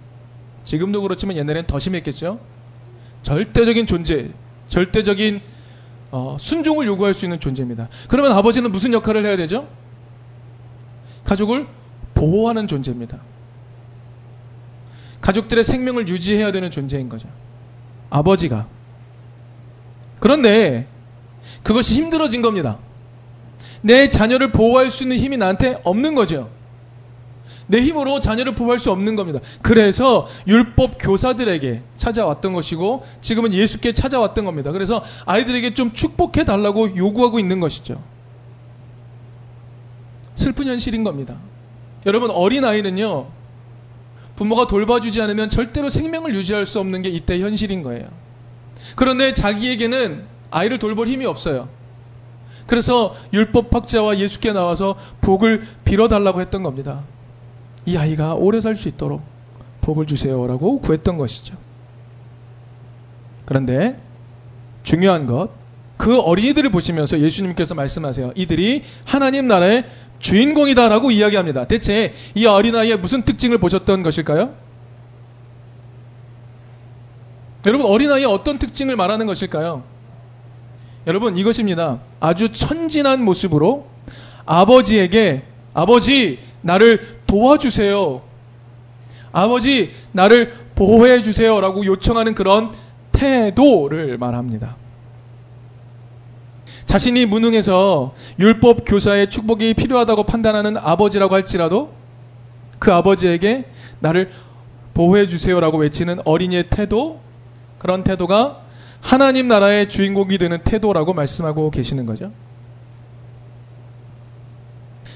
지금도 0.64 1.02
그렇지만 1.02 1.36
옛날엔 1.36 1.66
더 1.66 1.78
심했겠죠? 1.78 2.40
절대적인 3.22 3.86
존재, 3.86 4.30
절대적인 4.68 5.40
어, 6.10 6.36
순종을 6.38 6.86
요구할 6.86 7.14
수 7.14 7.24
있는 7.24 7.40
존재입니다. 7.40 7.88
그러면 8.08 8.32
아버지는 8.32 8.70
무슨 8.70 8.92
역할을 8.92 9.24
해야 9.24 9.36
되죠? 9.36 9.68
가족을 11.24 11.66
보호하는 12.14 12.68
존재입니다. 12.68 13.18
가족들의 15.20 15.64
생명을 15.64 16.08
유지해야 16.08 16.52
되는 16.52 16.70
존재인 16.70 17.08
거죠. 17.08 17.28
아버지가. 18.10 18.66
그런데 20.20 20.86
그것이 21.62 21.94
힘들어진 21.94 22.42
겁니다. 22.42 22.78
내 23.82 24.08
자녀를 24.08 24.52
보호할 24.52 24.90
수 24.90 25.02
있는 25.02 25.18
힘이 25.18 25.36
나한테 25.36 25.80
없는 25.84 26.14
거죠. 26.14 26.48
내 27.66 27.80
힘으로 27.80 28.20
자녀를 28.20 28.54
보호할 28.54 28.78
수 28.78 28.90
없는 28.90 29.16
겁니다. 29.16 29.40
그래서 29.60 30.28
율법 30.46 30.96
교사들에게 30.98 31.82
찾아왔던 31.96 32.52
것이고 32.52 33.04
지금은 33.20 33.52
예수께 33.52 33.92
찾아왔던 33.92 34.44
겁니다. 34.44 34.72
그래서 34.72 35.02
아이들에게 35.26 35.74
좀 35.74 35.92
축복해 35.92 36.44
달라고 36.44 36.96
요구하고 36.96 37.38
있는 37.38 37.60
것이죠. 37.60 38.02
슬픈 40.34 40.66
현실인 40.66 41.04
겁니다. 41.04 41.36
여러분 42.06 42.30
어린 42.30 42.64
아이는요 42.64 43.28
부모가 44.36 44.66
돌봐주지 44.66 45.20
않으면 45.22 45.50
절대로 45.50 45.88
생명을 45.88 46.34
유지할 46.34 46.66
수 46.66 46.80
없는 46.80 47.02
게 47.02 47.10
이때 47.10 47.38
현실인 47.40 47.82
거예요. 47.82 48.08
그런데 48.96 49.32
자기에게는 49.32 50.24
아이를 50.50 50.78
돌볼 50.78 51.06
힘이 51.06 51.26
없어요. 51.26 51.68
그래서 52.72 53.14
율법 53.34 53.74
학자와 53.74 54.16
예수께 54.16 54.54
나와서 54.54 54.96
복을 55.20 55.66
빌어달라고 55.84 56.40
했던 56.40 56.62
겁니다. 56.62 57.02
이 57.84 57.98
아이가 57.98 58.32
오래 58.32 58.62
살 58.62 58.76
수 58.76 58.88
있도록 58.88 59.20
복을 59.82 60.06
주세요라고 60.06 60.80
구했던 60.80 61.18
것이죠. 61.18 61.54
그런데 63.44 64.00
중요한 64.84 65.26
것, 65.26 65.50
그 65.98 66.18
어린이들을 66.18 66.70
보시면서 66.70 67.20
예수님께서 67.20 67.74
말씀하세요. 67.74 68.32
이들이 68.36 68.84
하나님 69.04 69.48
나라의 69.48 69.84
주인공이다라고 70.18 71.10
이야기합니다. 71.10 71.66
대체 71.66 72.14
이 72.34 72.46
어린아이의 72.46 73.00
무슨 73.00 73.20
특징을 73.20 73.58
보셨던 73.58 74.02
것일까요? 74.02 74.54
여러분, 77.66 77.86
어린아이의 77.86 78.24
어떤 78.24 78.58
특징을 78.58 78.96
말하는 78.96 79.26
것일까요? 79.26 79.91
여러분 81.06 81.36
이것입니다. 81.36 81.98
아주 82.20 82.52
천진한 82.52 83.24
모습으로 83.24 83.86
아버지에게 84.46 85.42
아버지 85.74 86.38
나를 86.60 87.18
도와주세요. 87.26 88.22
아버지 89.32 89.90
나를 90.12 90.52
보호해 90.74 91.20
주세요라고 91.20 91.86
요청하는 91.86 92.34
그런 92.34 92.72
태도를 93.12 94.18
말합니다. 94.18 94.76
자신이 96.86 97.26
무능해서 97.26 98.14
율법 98.38 98.82
교사의 98.86 99.30
축복이 99.30 99.74
필요하다고 99.74 100.24
판단하는 100.24 100.76
아버지라고 100.76 101.34
할지라도 101.34 101.92
그 102.78 102.92
아버지에게 102.92 103.64
나를 104.00 104.30
보호해 104.92 105.26
주세요라고 105.26 105.78
외치는 105.78 106.20
어린이의 106.24 106.64
태도 106.68 107.20
그런 107.78 108.04
태도가 108.04 108.61
하나님 109.02 109.48
나라의 109.48 109.88
주인공이 109.88 110.38
되는 110.38 110.62
태도라고 110.62 111.12
말씀하고 111.12 111.70
계시는 111.70 112.06
거죠. 112.06 112.32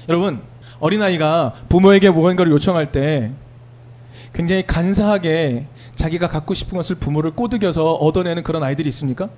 여러분, 0.09 0.41
어린아이가 0.79 1.55
부모에게 1.69 2.11
무언가를 2.11 2.51
요청할 2.51 2.91
때 2.91 3.31
굉장히 4.33 4.67
간사하게 4.67 5.65
자기가 5.95 6.27
갖고 6.27 6.53
싶은 6.53 6.77
것을 6.77 6.97
부모를 6.97 7.31
꼬드겨서 7.31 7.93
얻어내는 7.93 8.43
그런 8.43 8.61
아이들이 8.61 8.89
있습니까? 8.89 9.29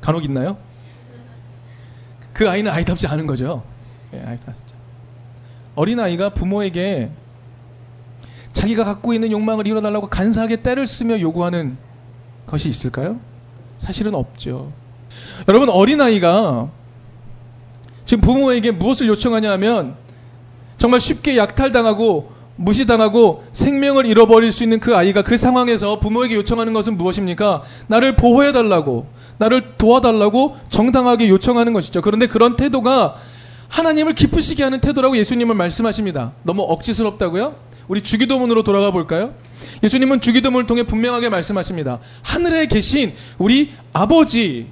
간혹 0.00 0.24
있나요? 0.24 0.56
그 2.32 2.48
아이는 2.48 2.70
아이답지 2.70 3.08
않은 3.08 3.26
거죠. 3.26 3.64
네, 4.12 4.38
어린아이가 5.74 6.30
부모에게 6.30 7.10
자기가 8.52 8.84
갖고 8.84 9.12
있는 9.12 9.32
욕망을 9.32 9.66
이뤄달라고 9.66 10.08
간사하게 10.08 10.56
때를 10.56 10.86
쓰며 10.86 11.18
요구하는 11.20 11.76
것이 12.46 12.68
있을까요? 12.68 13.18
사실은 13.78 14.14
없죠. 14.14 14.72
여러분, 15.48 15.68
어린아이가 15.68 16.68
지금 18.04 18.22
부모에게 18.22 18.70
무엇을 18.70 19.08
요청하냐 19.08 19.50
하면 19.52 19.96
정말 20.78 21.00
쉽게 21.00 21.36
약탈당하고 21.36 22.32
무시당하고 22.56 23.44
생명을 23.52 24.06
잃어버릴 24.06 24.50
수 24.50 24.62
있는 24.62 24.80
그 24.80 24.96
아이가 24.96 25.22
그 25.22 25.36
상황에서 25.36 26.00
부모에게 26.00 26.36
요청하는 26.36 26.72
것은 26.72 26.96
무엇입니까? 26.96 27.62
나를 27.86 28.16
보호해달라고, 28.16 29.06
나를 29.38 29.76
도와달라고 29.76 30.56
정당하게 30.68 31.28
요청하는 31.28 31.72
것이죠. 31.72 32.00
그런데 32.00 32.26
그런 32.26 32.56
태도가 32.56 33.16
하나님을 33.68 34.14
기쁘시게 34.14 34.62
하는 34.62 34.80
태도라고 34.80 35.16
예수님은 35.18 35.56
말씀하십니다. 35.56 36.32
너무 36.44 36.62
억지스럽다고요? 36.62 37.65
우리 37.88 38.02
주기도문으로 38.02 38.62
돌아가 38.62 38.90
볼까요? 38.90 39.34
예수님은 39.82 40.20
주기도문을 40.20 40.66
통해 40.66 40.82
분명하게 40.82 41.28
말씀하십니다. 41.28 42.00
하늘에 42.22 42.66
계신 42.66 43.14
우리 43.38 43.72
아버지에게 43.92 44.66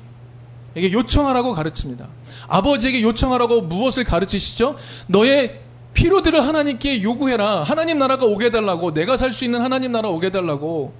요청하라고 0.92 1.52
가르칩니다. 1.52 2.08
아버지에게 2.48 3.02
요청하라고 3.02 3.62
무엇을 3.62 4.04
가르치시죠? 4.04 4.76
너의 5.06 5.60
필요들을 5.94 6.44
하나님께 6.44 7.02
요구해라. 7.02 7.62
하나님 7.62 7.98
나라가 7.98 8.26
오게 8.26 8.46
해달라고. 8.46 8.94
내가 8.94 9.16
살 9.16 9.32
수 9.32 9.44
있는 9.44 9.60
하나님 9.62 9.92
나라 9.92 10.08
오게 10.08 10.26
해달라고. 10.26 10.92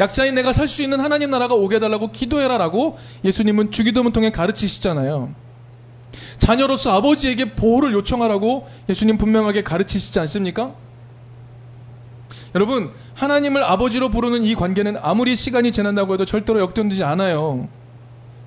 약자인 0.00 0.34
내가 0.34 0.52
살 0.52 0.68
수 0.68 0.82
있는 0.82 1.00
하나님 1.00 1.30
나라가 1.30 1.54
오게 1.54 1.76
해달라고 1.76 2.10
기도해라라고 2.12 2.98
예수님은 3.24 3.70
주기도문 3.70 4.12
통해 4.12 4.30
가르치시잖아요. 4.30 5.34
자녀로서 6.38 6.92
아버지에게 6.92 7.52
보호를 7.52 7.92
요청하라고 7.94 8.68
예수님 8.88 9.18
분명하게 9.18 9.62
가르치시지 9.62 10.18
않습니까? 10.20 10.74
여러분, 12.54 12.92
하나님을 13.14 13.64
아버지로 13.64 14.10
부르는 14.10 14.44
이 14.44 14.54
관계는 14.54 14.96
아무리 15.02 15.34
시간이 15.34 15.72
지난다고 15.72 16.14
해도 16.14 16.24
절대로 16.24 16.60
역전되지 16.60 17.02
않아요. 17.02 17.68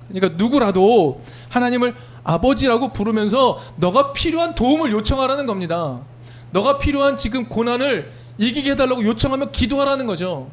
그러니까 0.08 0.42
누구라도 0.42 1.20
하나님을 1.50 1.94
아버지라고 2.24 2.92
부르면서 2.92 3.60
너가 3.76 4.14
필요한 4.14 4.54
도움을 4.54 4.92
요청하라는 4.92 5.44
겁니다. 5.46 6.00
너가 6.50 6.78
필요한 6.78 7.18
지금 7.18 7.46
고난을 7.46 8.10
이기게 8.38 8.72
해달라고 8.72 9.04
요청하며 9.04 9.50
기도하라는 9.50 10.06
거죠. 10.06 10.48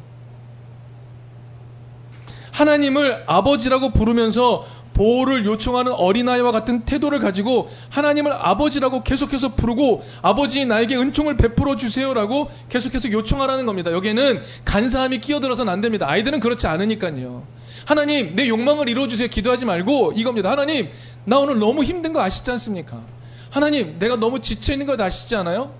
하나님을 2.52 3.24
아버지라고 3.26 3.90
부르면서 3.90 4.66
보호를 4.96 5.44
요청하는 5.44 5.92
어린아이와 5.92 6.52
같은 6.52 6.80
태도를 6.80 7.20
가지고 7.20 7.68
하나님을 7.90 8.32
아버지라고 8.32 9.04
계속해서 9.04 9.54
부르고 9.54 10.02
아버지 10.22 10.64
나에게 10.64 10.96
은총을 10.96 11.36
베풀어 11.36 11.76
주세요라고 11.76 12.50
계속해서 12.70 13.12
요청하라는 13.12 13.66
겁니다. 13.66 13.92
여기에는 13.92 14.40
간사함이 14.64 15.18
끼어들어서는 15.18 15.70
안 15.70 15.82
됩니다. 15.82 16.08
아이들은 16.08 16.40
그렇지 16.40 16.66
않으니까요. 16.66 17.46
하나님 17.84 18.34
내 18.34 18.48
욕망을 18.48 18.88
이루어 18.88 19.06
주세요 19.06 19.28
기도하지 19.28 19.66
말고 19.66 20.14
이겁니다. 20.16 20.50
하나님 20.50 20.88
나 21.24 21.38
오늘 21.38 21.58
너무 21.58 21.84
힘든 21.84 22.14
거 22.14 22.22
아시지 22.22 22.50
않습니까? 22.52 23.02
하나님 23.50 23.98
내가 23.98 24.16
너무 24.16 24.40
지쳐 24.40 24.72
있는 24.72 24.86
거 24.86 24.96
아시지 24.98 25.36
않아요? 25.36 25.74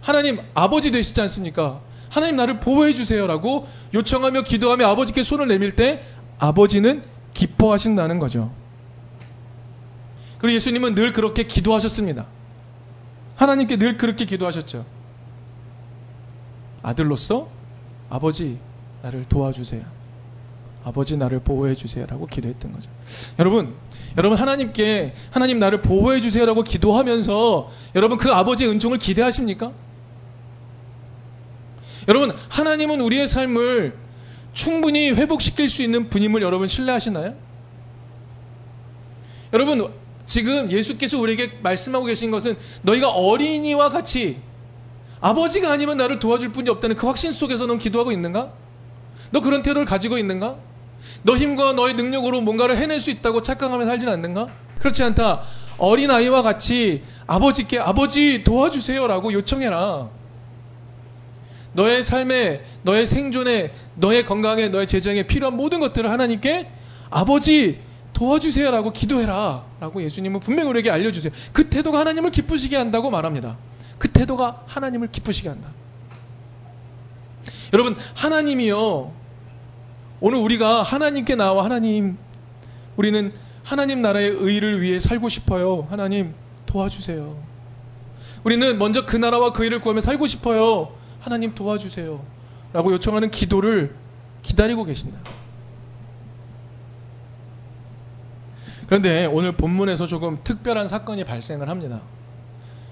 하나님 0.00 0.40
아버지 0.54 0.90
되시지 0.90 1.20
않습니까? 1.20 1.80
하나님 2.10 2.34
나를 2.34 2.58
보호해 2.58 2.92
주세요라고 2.92 3.68
요청하며 3.94 4.42
기도하며 4.42 4.84
아버지께 4.88 5.22
손을 5.22 5.46
내밀 5.46 5.76
때 5.76 6.02
아버지는 6.40 7.02
기뻐하신다는 7.38 8.18
거죠. 8.18 8.50
그리고 10.38 10.56
예수님은 10.56 10.96
늘 10.96 11.12
그렇게 11.12 11.44
기도하셨습니다. 11.44 12.26
하나님께 13.36 13.76
늘 13.76 13.96
그렇게 13.96 14.24
기도하셨죠. 14.24 14.84
아들로서 16.82 17.48
아버지 18.10 18.58
나를 19.02 19.24
도와주세요. 19.28 19.82
아버지 20.84 21.16
나를 21.16 21.40
보호해 21.40 21.76
주세요라고 21.76 22.26
기도했던 22.26 22.72
거죠. 22.72 22.90
여러분, 23.38 23.74
여러분 24.16 24.36
하나님께 24.36 25.14
하나님 25.30 25.60
나를 25.60 25.82
보호해 25.82 26.20
주세요라고 26.20 26.64
기도하면서 26.64 27.70
여러분 27.94 28.18
그 28.18 28.32
아버지의 28.32 28.70
은총을 28.70 28.98
기대하십니까? 28.98 29.70
여러분 32.08 32.32
하나님은 32.48 33.00
우리의 33.00 33.28
삶을 33.28 34.07
충분히 34.58 35.10
회복시킬 35.12 35.68
수 35.68 35.84
있는 35.84 36.10
분임을 36.10 36.42
여러분 36.42 36.66
신뢰하시나요? 36.66 37.32
여러분 39.52 39.88
지금 40.26 40.72
예수께서 40.72 41.16
우리에게 41.16 41.52
말씀하고 41.62 42.06
계신 42.06 42.32
것은 42.32 42.56
너희가 42.82 43.08
어린이와 43.08 43.88
같이 43.90 44.38
아버지가 45.20 45.70
아니면 45.70 45.96
나를 45.96 46.18
도와줄 46.18 46.50
분이 46.50 46.68
없다는 46.70 46.96
그 46.96 47.06
확신 47.06 47.30
속에서 47.30 47.66
넌 47.66 47.78
기도하고 47.78 48.10
있는가? 48.10 48.52
너 49.30 49.40
그런 49.40 49.62
태도를 49.62 49.86
가지고 49.86 50.18
있는가? 50.18 50.56
너 51.22 51.36
힘과 51.36 51.74
너의 51.74 51.94
능력으로 51.94 52.40
뭔가를 52.40 52.78
해낼 52.78 52.98
수 52.98 53.12
있다고 53.12 53.42
착각하며 53.42 53.86
살지는 53.86 54.12
않는가? 54.12 54.48
그렇지 54.80 55.04
않다. 55.04 55.42
어린아이와 55.78 56.42
같이 56.42 57.04
아버지께 57.28 57.78
아버지 57.78 58.42
도와주세요라고 58.42 59.32
요청해라. 59.34 60.17
너의 61.78 62.02
삶에, 62.02 62.64
너의 62.82 63.06
생존에, 63.06 63.70
너의 63.94 64.26
건강에, 64.26 64.66
너의 64.66 64.88
재정에 64.88 65.22
필요한 65.22 65.56
모든 65.56 65.78
것들을 65.78 66.10
하나님께 66.10 66.68
아버지 67.08 67.78
도와주세요라고 68.14 68.90
기도해라. 68.90 69.64
라고 69.78 70.02
예수님은 70.02 70.40
분명히 70.40 70.68
우리에게 70.70 70.90
알려주세요. 70.90 71.32
그 71.52 71.70
태도가 71.70 72.00
하나님을 72.00 72.32
기쁘시게 72.32 72.76
한다고 72.76 73.10
말합니다. 73.10 73.56
그 73.96 74.08
태도가 74.08 74.64
하나님을 74.66 75.12
기쁘시게 75.12 75.50
한다. 75.50 75.68
여러분, 77.72 77.96
하나님이요. 78.14 79.12
오늘 80.20 80.38
우리가 80.40 80.82
하나님께 80.82 81.36
나와 81.36 81.64
하나님, 81.64 82.18
우리는 82.96 83.32
하나님 83.62 84.02
나라의 84.02 84.30
의를 84.30 84.80
위해 84.80 84.98
살고 84.98 85.28
싶어요. 85.28 85.86
하나님 85.90 86.34
도와주세요. 86.66 87.36
우리는 88.42 88.78
먼저 88.78 89.06
그 89.06 89.16
나라와 89.16 89.52
그 89.52 89.64
일을 89.64 89.80
구하며 89.80 90.00
살고 90.00 90.26
싶어요. 90.26 90.97
하나님 91.20 91.54
도와주세요. 91.54 92.20
라고 92.72 92.92
요청하는 92.92 93.30
기도를 93.30 93.94
기다리고 94.42 94.84
계신다. 94.84 95.18
그런데 98.86 99.26
오늘 99.26 99.52
본문에서 99.52 100.06
조금 100.06 100.38
특별한 100.42 100.88
사건이 100.88 101.24
발생을 101.24 101.68
합니다. 101.68 102.00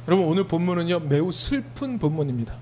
여러분 0.06 0.26
오늘 0.26 0.46
본문은요 0.46 1.00
매우 1.00 1.32
슬픈 1.32 1.98
본문입니다. 1.98 2.54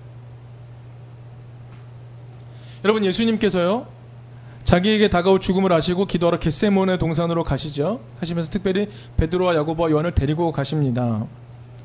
여러분 2.85 3.05
예수님께서요 3.05 3.87
자기에게 4.63 5.09
다가올 5.09 5.41
죽음을 5.41 5.73
아시고 5.73 6.07
기도하러 6.07 6.39
겟세몬의 6.39 6.99
동산으로 6.99 7.45
가시죠. 7.45 8.01
하시면서 8.21 8.51
특별히 8.51 8.89
베드로와 9.17 9.57
야고보와 9.57 9.91
요한을 9.91 10.13
데리고 10.13 10.53
가십니다. 10.53 11.27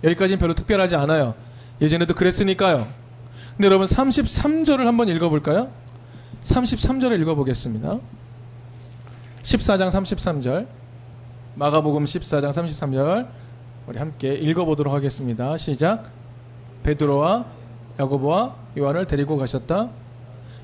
여기까지는 0.03 0.39
별로 0.39 0.53
특별하지 0.53 0.95
않아요. 0.95 1.35
예전에도 1.81 2.13
그랬으니까요. 2.13 2.87
근데 3.59 3.67
여러분 3.67 3.87
33절을 3.87 4.85
한번 4.85 5.09
읽어볼까요? 5.09 5.69
33절을 6.43 7.19
읽어보겠습니다. 7.19 7.99
14장 9.43 9.89
33절 9.89 10.65
마가복음 11.55 12.05
14장 12.05 12.51
33절 12.51 13.27
우리 13.85 13.97
함께 13.97 14.33
읽어보도록 14.33 14.93
하겠습니다. 14.93 15.57
시작 15.57 16.09
베드로와 16.83 17.47
야고보와 17.99 18.55
요한을 18.77 19.07
데리고 19.07 19.35
가셨다. 19.35 19.89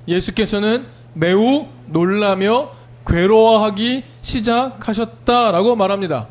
예수께서는 0.07 0.85
매우 1.15 1.67
놀라며 1.87 2.71
괴로워하기 3.05 4.05
시작하셨다라고 4.21 5.75
말합니다. 5.75 6.29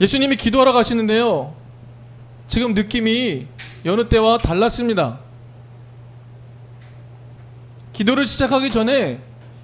예수님이 0.00 0.36
기도하러 0.36 0.72
가시는데요. 0.72 1.60
지금 2.46 2.74
느낌이 2.74 3.46
여느 3.84 4.08
때와 4.08 4.38
달랐습니다. 4.38 5.18
기도를 7.92 8.24
시작하기 8.24 8.70
전에 8.70 9.20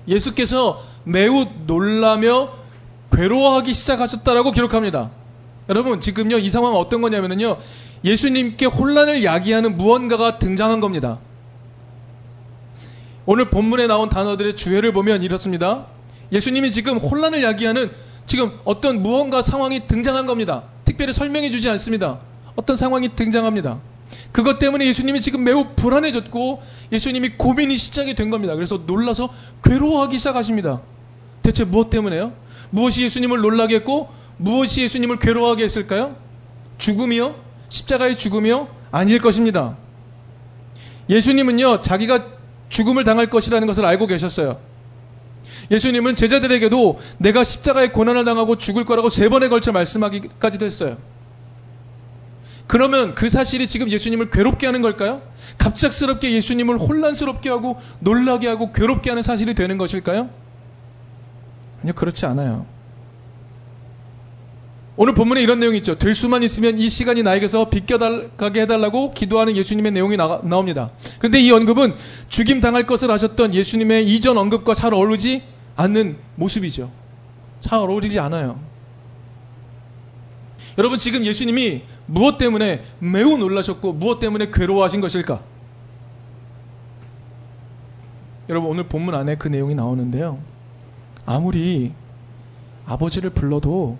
예수께서 0.06 0.82
매우 1.04 1.46
놀라며 1.66 2.50
괴로워하기 3.12 3.72
시작하셨다라고 3.74 4.50
기록합니다. 4.50 5.10
여러분, 5.68 6.00
지금요, 6.00 6.38
이 6.38 6.50
상황은 6.50 6.78
어떤 6.78 7.00
거냐면요, 7.00 7.58
예수님께 8.04 8.66
혼란을 8.66 9.24
야기하는 9.24 9.76
무언가가 9.76 10.38
등장한 10.38 10.80
겁니다. 10.80 11.18
오늘 13.26 13.50
본문에 13.50 13.86
나온 13.86 14.08
단어들의 14.08 14.56
주해를 14.56 14.92
보면 14.92 15.22
이렇습니다. 15.22 15.86
예수님이 16.32 16.70
지금 16.70 16.96
혼란을 16.98 17.42
야기하는 17.42 17.90
지금 18.24 18.52
어떤 18.64 19.02
무언가 19.02 19.42
상황이 19.42 19.86
등장한 19.86 20.26
겁니다. 20.26 20.64
특별히 20.84 21.12
설명해 21.12 21.50
주지 21.50 21.68
않습니다. 21.70 22.20
어떤 22.56 22.76
상황이 22.76 23.08
등장합니다. 23.14 23.78
그것 24.32 24.58
때문에 24.58 24.86
예수님이 24.86 25.20
지금 25.20 25.42
매우 25.44 25.66
불안해졌고 25.74 26.62
예수님이 26.92 27.30
고민이 27.30 27.76
시작이 27.76 28.14
된 28.14 28.30
겁니다. 28.30 28.54
그래서 28.54 28.82
놀라서 28.86 29.32
괴로워하기 29.64 30.18
시작하십니다. 30.18 30.80
대체 31.42 31.64
무엇 31.64 31.90
때문에요? 31.90 32.32
무엇이 32.70 33.02
예수님을 33.04 33.40
놀라게 33.40 33.76
했고 33.76 34.08
무엇이 34.36 34.82
예수님을 34.82 35.18
괴로워하게 35.18 35.64
했을까요? 35.64 36.16
죽음이요? 36.78 37.34
십자가의 37.68 38.16
죽음이요? 38.16 38.68
아닐 38.90 39.20
것입니다. 39.20 39.76
예수님은요, 41.10 41.80
자기가 41.80 42.26
죽음을 42.68 43.04
당할 43.04 43.30
것이라는 43.30 43.66
것을 43.66 43.84
알고 43.84 44.06
계셨어요. 44.06 44.58
예수님은 45.70 46.14
제자들에게도 46.14 47.00
내가 47.18 47.44
십자가의 47.44 47.92
고난을 47.92 48.24
당하고 48.24 48.56
죽을 48.56 48.84
거라고 48.84 49.08
세 49.08 49.28
번에 49.28 49.48
걸쳐 49.48 49.72
말씀하기까지도 49.72 50.64
했어요. 50.64 50.96
그러면 52.68 53.14
그 53.14 53.28
사실이 53.30 53.66
지금 53.66 53.90
예수님을 53.90 54.30
괴롭게 54.30 54.66
하는 54.66 54.82
걸까요? 54.82 55.22
갑작스럽게 55.56 56.30
예수님을 56.32 56.78
혼란스럽게 56.78 57.48
하고 57.48 57.80
놀라게 57.98 58.46
하고 58.46 58.72
괴롭게 58.72 59.10
하는 59.10 59.22
사실이 59.22 59.54
되는 59.54 59.78
것일까요? 59.78 60.28
아니요, 61.82 61.94
그렇지 61.94 62.26
않아요. 62.26 62.66
오늘 64.96 65.14
본문에 65.14 65.40
이런 65.40 65.60
내용이 65.60 65.78
있죠. 65.78 65.96
될 65.96 66.14
수만 66.14 66.42
있으면 66.42 66.78
이 66.78 66.90
시간이 66.90 67.22
나에게서 67.22 67.70
비껴가게 67.70 68.62
해달라고 68.62 69.12
기도하는 69.12 69.56
예수님의 69.56 69.92
내용이 69.92 70.16
나, 70.16 70.40
나옵니다. 70.42 70.90
그런데 71.20 71.40
이 71.40 71.50
언급은 71.50 71.94
죽임 72.28 72.60
당할 72.60 72.86
것을 72.86 73.10
하셨던 73.10 73.54
예수님의 73.54 74.06
이전 74.08 74.36
언급과 74.36 74.74
잘 74.74 74.92
어울리지 74.92 75.42
않는 75.76 76.16
모습이죠. 76.34 76.90
잘 77.60 77.78
어울리지 77.78 78.18
않아요. 78.18 78.60
여러분 80.76 80.98
지금 80.98 81.24
예수님이 81.24 81.82
무엇 82.08 82.38
때문에 82.38 82.82
매우 82.98 83.36
놀라셨고 83.36 83.92
무엇 83.92 84.18
때문에 84.18 84.50
괴로워하신 84.50 85.00
것일까? 85.00 85.42
여러분 88.48 88.70
오늘 88.70 88.88
본문 88.88 89.14
안에 89.14 89.36
그 89.36 89.48
내용이 89.48 89.74
나오는데요. 89.74 90.38
아무리 91.26 91.92
아버지를 92.86 93.30
불러도 93.30 93.98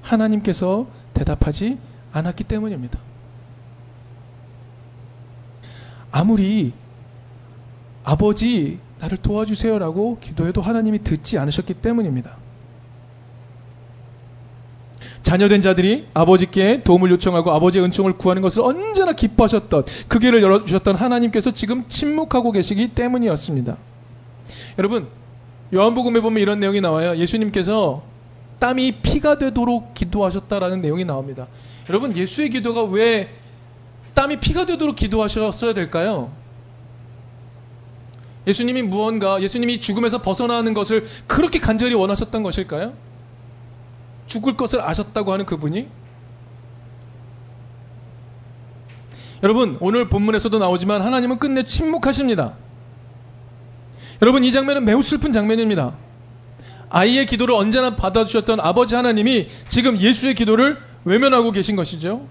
하나님께서 0.00 0.86
대답하지 1.12 1.78
않았기 2.12 2.44
때문입니다. 2.44 2.98
아무리 6.10 6.72
아버지 8.04 8.80
나를 8.98 9.18
도와주세요라고 9.18 10.18
기도해도 10.18 10.62
하나님이 10.62 11.00
듣지 11.04 11.38
않으셨기 11.38 11.74
때문입니다. 11.74 12.41
자녀된 15.22 15.60
자들이 15.60 16.06
아버지께 16.14 16.82
도움을 16.82 17.10
요청하고 17.12 17.52
아버지의 17.52 17.84
은총을 17.84 18.14
구하는 18.14 18.42
것을 18.42 18.62
언제나 18.62 19.12
기뻐하셨던 19.12 19.84
그 20.08 20.18
길을 20.18 20.42
열어주셨던 20.42 20.96
하나님께서 20.96 21.52
지금 21.52 21.84
침묵하고 21.88 22.52
계시기 22.52 22.88
때문이었습니다. 22.88 23.76
여러분 24.78 25.06
요한복음에 25.72 26.20
보면 26.20 26.42
이런 26.42 26.60
내용이 26.60 26.80
나와요. 26.80 27.16
예수님께서 27.16 28.02
땀이 28.58 28.92
피가 29.02 29.38
되도록 29.38 29.94
기도하셨다라는 29.94 30.82
내용이 30.82 31.04
나옵니다. 31.04 31.46
여러분 31.88 32.16
예수의 32.16 32.50
기도가 32.50 32.84
왜 32.84 33.28
땀이 34.14 34.40
피가 34.40 34.66
되도록 34.66 34.96
기도하셨어야 34.96 35.72
될까요? 35.72 36.30
예수님이 38.46 38.82
무언가 38.82 39.40
예수님이 39.40 39.80
죽음에서 39.80 40.20
벗어나는 40.20 40.74
것을 40.74 41.06
그렇게 41.26 41.58
간절히 41.58 41.94
원하셨던 41.94 42.42
것일까요? 42.42 42.92
죽을 44.32 44.56
것을 44.56 44.80
아셨다고 44.80 45.30
하는 45.30 45.44
그분이 45.44 45.88
여러분 49.42 49.76
오늘 49.80 50.08
본문에서도 50.08 50.58
나오지만 50.58 51.02
하나님은 51.02 51.38
끝내 51.38 51.64
침묵하십니다. 51.64 52.54
여러분 54.22 54.42
이 54.44 54.50
장면은 54.50 54.86
매우 54.86 55.02
슬픈 55.02 55.32
장면입니다. 55.32 55.94
아이의 56.88 57.26
기도를 57.26 57.54
언제나 57.54 57.94
받아주셨던 57.94 58.60
아버지 58.60 58.94
하나님이 58.94 59.48
지금 59.68 59.98
예수의 59.98 60.34
기도를 60.34 60.78
외면하고 61.04 61.50
계신 61.50 61.76
것이죠. 61.76 62.26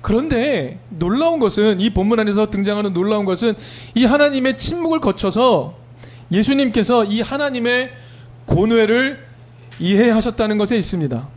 그런데 0.00 0.80
놀라운 0.88 1.38
것은 1.38 1.80
이 1.80 1.90
본문 1.90 2.18
안에서 2.18 2.50
등장하는 2.50 2.92
놀라운 2.92 3.24
것은 3.24 3.54
이 3.94 4.04
하나님의 4.04 4.58
침묵을 4.58 5.00
거쳐서 5.00 5.74
예수님께서 6.32 7.04
이 7.04 7.20
하나님의 7.20 8.05
고뇌를 8.46 9.24
이해하셨다는 9.78 10.58
것에 10.58 10.76
있습니다. 10.78 11.28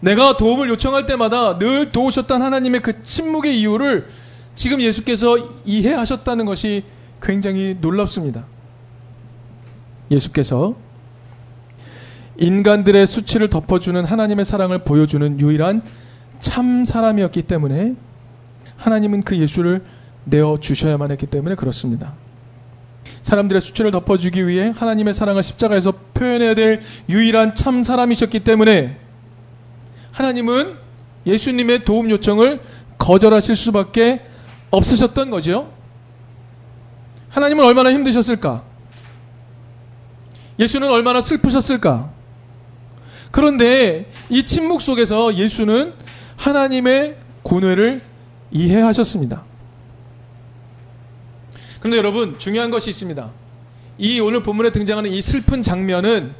내가 0.00 0.36
도움을 0.36 0.68
요청할 0.68 1.06
때마다 1.06 1.58
늘 1.58 1.90
도우셨던 1.90 2.42
하나님의 2.42 2.82
그 2.82 3.02
침묵의 3.02 3.58
이유를 3.58 4.08
지금 4.54 4.80
예수께서 4.80 5.36
이해하셨다는 5.64 6.44
것이 6.44 6.84
굉장히 7.22 7.78
놀랍습니다. 7.80 8.44
예수께서 10.10 10.76
인간들의 12.38 13.06
수치를 13.06 13.48
덮어주는 13.48 14.04
하나님의 14.04 14.44
사랑을 14.44 14.84
보여주는 14.84 15.40
유일한 15.40 15.82
참 16.38 16.84
사람이었기 16.84 17.42
때문에 17.42 17.94
하나님은 18.76 19.22
그 19.22 19.38
예수를 19.38 19.82
내어 20.24 20.58
주셔야만 20.60 21.10
했기 21.12 21.26
때문에 21.26 21.54
그렇습니다. 21.54 22.12
사람들의 23.24 23.60
수치를 23.62 23.90
덮어주기 23.90 24.46
위해 24.46 24.72
하나님의 24.76 25.14
사랑을 25.14 25.42
십자가에서 25.42 25.92
표현해야 26.12 26.54
될 26.54 26.82
유일한 27.08 27.54
참 27.54 27.82
사람이셨기 27.82 28.40
때문에 28.40 28.98
하나님은 30.12 30.74
예수님의 31.26 31.86
도움 31.86 32.10
요청을 32.10 32.60
거절하실 32.98 33.56
수밖에 33.56 34.20
없으셨던 34.70 35.30
거죠. 35.30 35.72
하나님은 37.30 37.64
얼마나 37.64 37.90
힘드셨을까? 37.92 38.62
예수는 40.58 40.88
얼마나 40.88 41.20
슬프셨을까? 41.22 42.10
그런데 43.30 44.06
이 44.28 44.44
침묵 44.44 44.82
속에서 44.82 45.34
예수는 45.34 45.94
하나님의 46.36 47.16
고뇌를 47.42 48.02
이해하셨습니다. 48.52 49.53
그런데 51.84 51.98
여러분 51.98 52.38
중요한 52.38 52.70
것이 52.70 52.88
있습니다. 52.88 53.30
이 53.98 54.18
오늘 54.18 54.42
본문에 54.42 54.70
등장하는 54.70 55.12
이 55.12 55.20
슬픈 55.20 55.60
장면은 55.60 56.34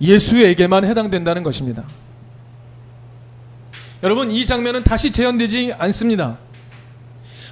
예수에게만 0.00 0.84
해당된다는 0.84 1.44
것입니다. 1.44 1.84
여러분 4.02 4.32
이 4.32 4.44
장면은 4.44 4.82
다시 4.82 5.12
재현되지 5.12 5.74
않습니다. 5.78 6.38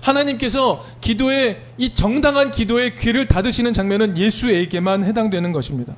하나님께서 0.02 0.84
기도의 1.00 1.62
이 1.78 1.94
정당한 1.94 2.50
기도의 2.50 2.96
귀를 2.96 3.28
닫으시는 3.28 3.72
장면은 3.72 4.18
예수에게만 4.18 5.04
해당되는 5.04 5.52
것입니다. 5.52 5.94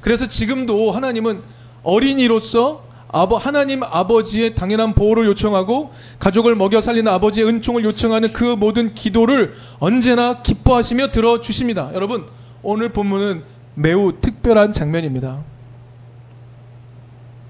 그래서 0.00 0.26
지금도 0.26 0.90
하나님은 0.90 1.42
어린이로서 1.82 2.85
아버, 3.08 3.36
하나님 3.36 3.82
아버지의 3.82 4.54
당연한 4.54 4.94
보호를 4.94 5.26
요청하고 5.26 5.92
가족을 6.18 6.54
먹여 6.54 6.80
살리는 6.80 7.10
아버지의 7.10 7.46
은총을 7.46 7.84
요청하는 7.84 8.32
그 8.32 8.44
모든 8.44 8.94
기도를 8.94 9.54
언제나 9.78 10.42
기뻐하시며 10.42 11.12
들어 11.12 11.40
주십니다. 11.40 11.90
여러분, 11.94 12.26
오늘 12.62 12.88
본문은 12.88 13.42
매우 13.74 14.20
특별한 14.20 14.72
장면입니다. 14.72 15.42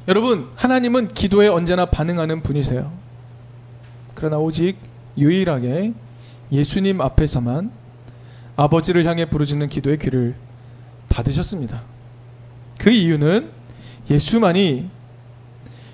여러분, 0.09 0.49
하나님은 0.57 1.15
기도에 1.15 1.49
언제나 1.49 1.87
반응하는 1.87 2.43
분이세요. 2.43 2.93
그러나 4.15 4.39
오직 4.39 4.77
유일하게 5.19 5.95
예수님 6.53 7.01
앞에서만 7.01 7.71
아버지를 8.57 9.05
향해 9.05 9.25
부르짖는 9.25 9.69
기도의 9.69 9.99
귀를 9.99 10.37
닫으셨습니다. 11.09 11.83
그 12.79 12.91
이유는 12.91 13.51
예수만이 14.11 14.96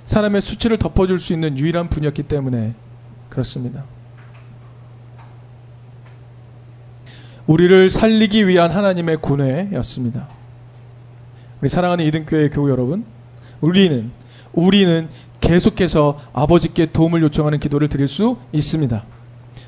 사람의 0.04 0.40
수치를 0.40 0.78
덮어줄 0.78 1.18
수 1.18 1.32
있는 1.32 1.58
유일한 1.58 1.88
분이었기 1.88 2.24
때문에 2.24 2.74
그렇습니다. 3.28 3.84
우리를 7.46 7.90
살리기 7.90 8.46
위한 8.46 8.70
하나님의 8.70 9.18
고뇌였습니다. 9.18 10.28
우리 11.60 11.68
사랑하는 11.68 12.04
이등교회 12.06 12.50
교우 12.50 12.70
여러분, 12.70 13.04
우리는 13.60 14.10
우리는 14.52 15.08
계속해서 15.40 16.20
아버지께 16.32 16.86
도움을 16.86 17.22
요청하는 17.22 17.58
기도를 17.58 17.88
드릴 17.88 18.08
수 18.08 18.36
있습니다. 18.52 19.04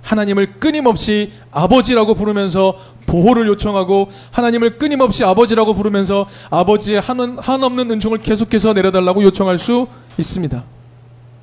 하나님을 0.05 0.61
끊임없이 0.61 1.33
아버지라고 1.51 2.14
부르면서 2.14 2.79
보호를 3.07 3.49
요청하고 3.49 4.11
하나님을 4.31 4.79
끊임없이 4.79 5.25
아버지라고 5.25 5.75
부르면서 5.75 6.27
아버지의 6.51 7.01
한, 7.01 7.38
한없는 7.38 7.90
은총을 7.90 8.19
계속해서 8.19 8.75
내려달라고 8.75 9.23
요청할 9.25 9.59
수 9.59 9.88
있습니다. 10.19 10.64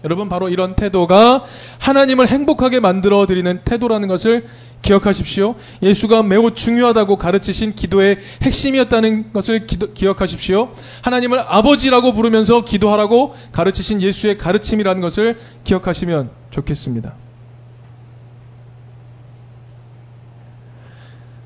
여러분 0.03 0.29
바로 0.29 0.49
이런 0.49 0.75
태도가 0.75 1.43
하나님을 1.79 2.27
행복하게 2.27 2.79
만들어 2.79 3.25
드리는 3.25 3.61
태도라는 3.63 4.07
것을 4.07 4.47
기억하십시오. 4.81 5.55
예수가 5.83 6.23
매우 6.23 6.51
중요하다고 6.55 7.17
가르치신 7.17 7.75
기도의 7.75 8.17
핵심이었다는 8.41 9.31
것을 9.31 9.67
기도, 9.67 9.93
기억하십시오. 9.93 10.71
하나님을 11.03 11.39
아버지라고 11.39 12.13
부르면서 12.13 12.65
기도하라고 12.65 13.35
가르치신 13.51 14.01
예수의 14.01 14.39
가르침이라는 14.39 15.01
것을 15.01 15.37
기억하시면 15.63 16.31
좋겠습니다. 16.49 17.20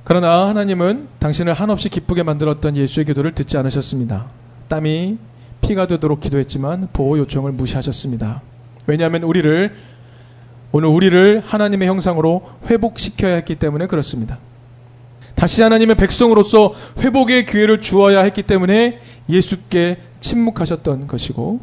그러나 0.05 0.47
하나님은 0.47 1.07
당신을 1.17 1.53
한없이 1.53 1.89
기쁘게 1.89 2.21
만들었던 2.21 2.77
예수의 2.77 3.07
기도를 3.07 3.33
듣지 3.33 3.57
않으셨습니다. 3.57 4.27
땀이 4.67 5.17
피가 5.61 5.87
되도록 5.87 6.19
기도했지만 6.19 6.89
보호 6.93 7.17
요청을 7.17 7.51
무시하셨습니다. 7.53 8.43
왜냐하면 8.85 9.23
우리를 9.23 9.75
오늘 10.71 10.89
우리를 10.89 11.41
하나님의 11.43 11.87
형상으로 11.87 12.47
회복시켜야 12.69 13.33
했기 13.33 13.55
때문에 13.55 13.87
그렇습니다. 13.87 14.37
다시 15.33 15.63
하나님의 15.63 15.95
백성으로서 15.95 16.75
회복의 16.99 17.47
기회를 17.47 17.81
주어야 17.81 18.21
했기 18.21 18.43
때문에 18.43 18.99
예수께 19.27 19.97
침묵하셨던 20.19 21.07
것이고 21.07 21.61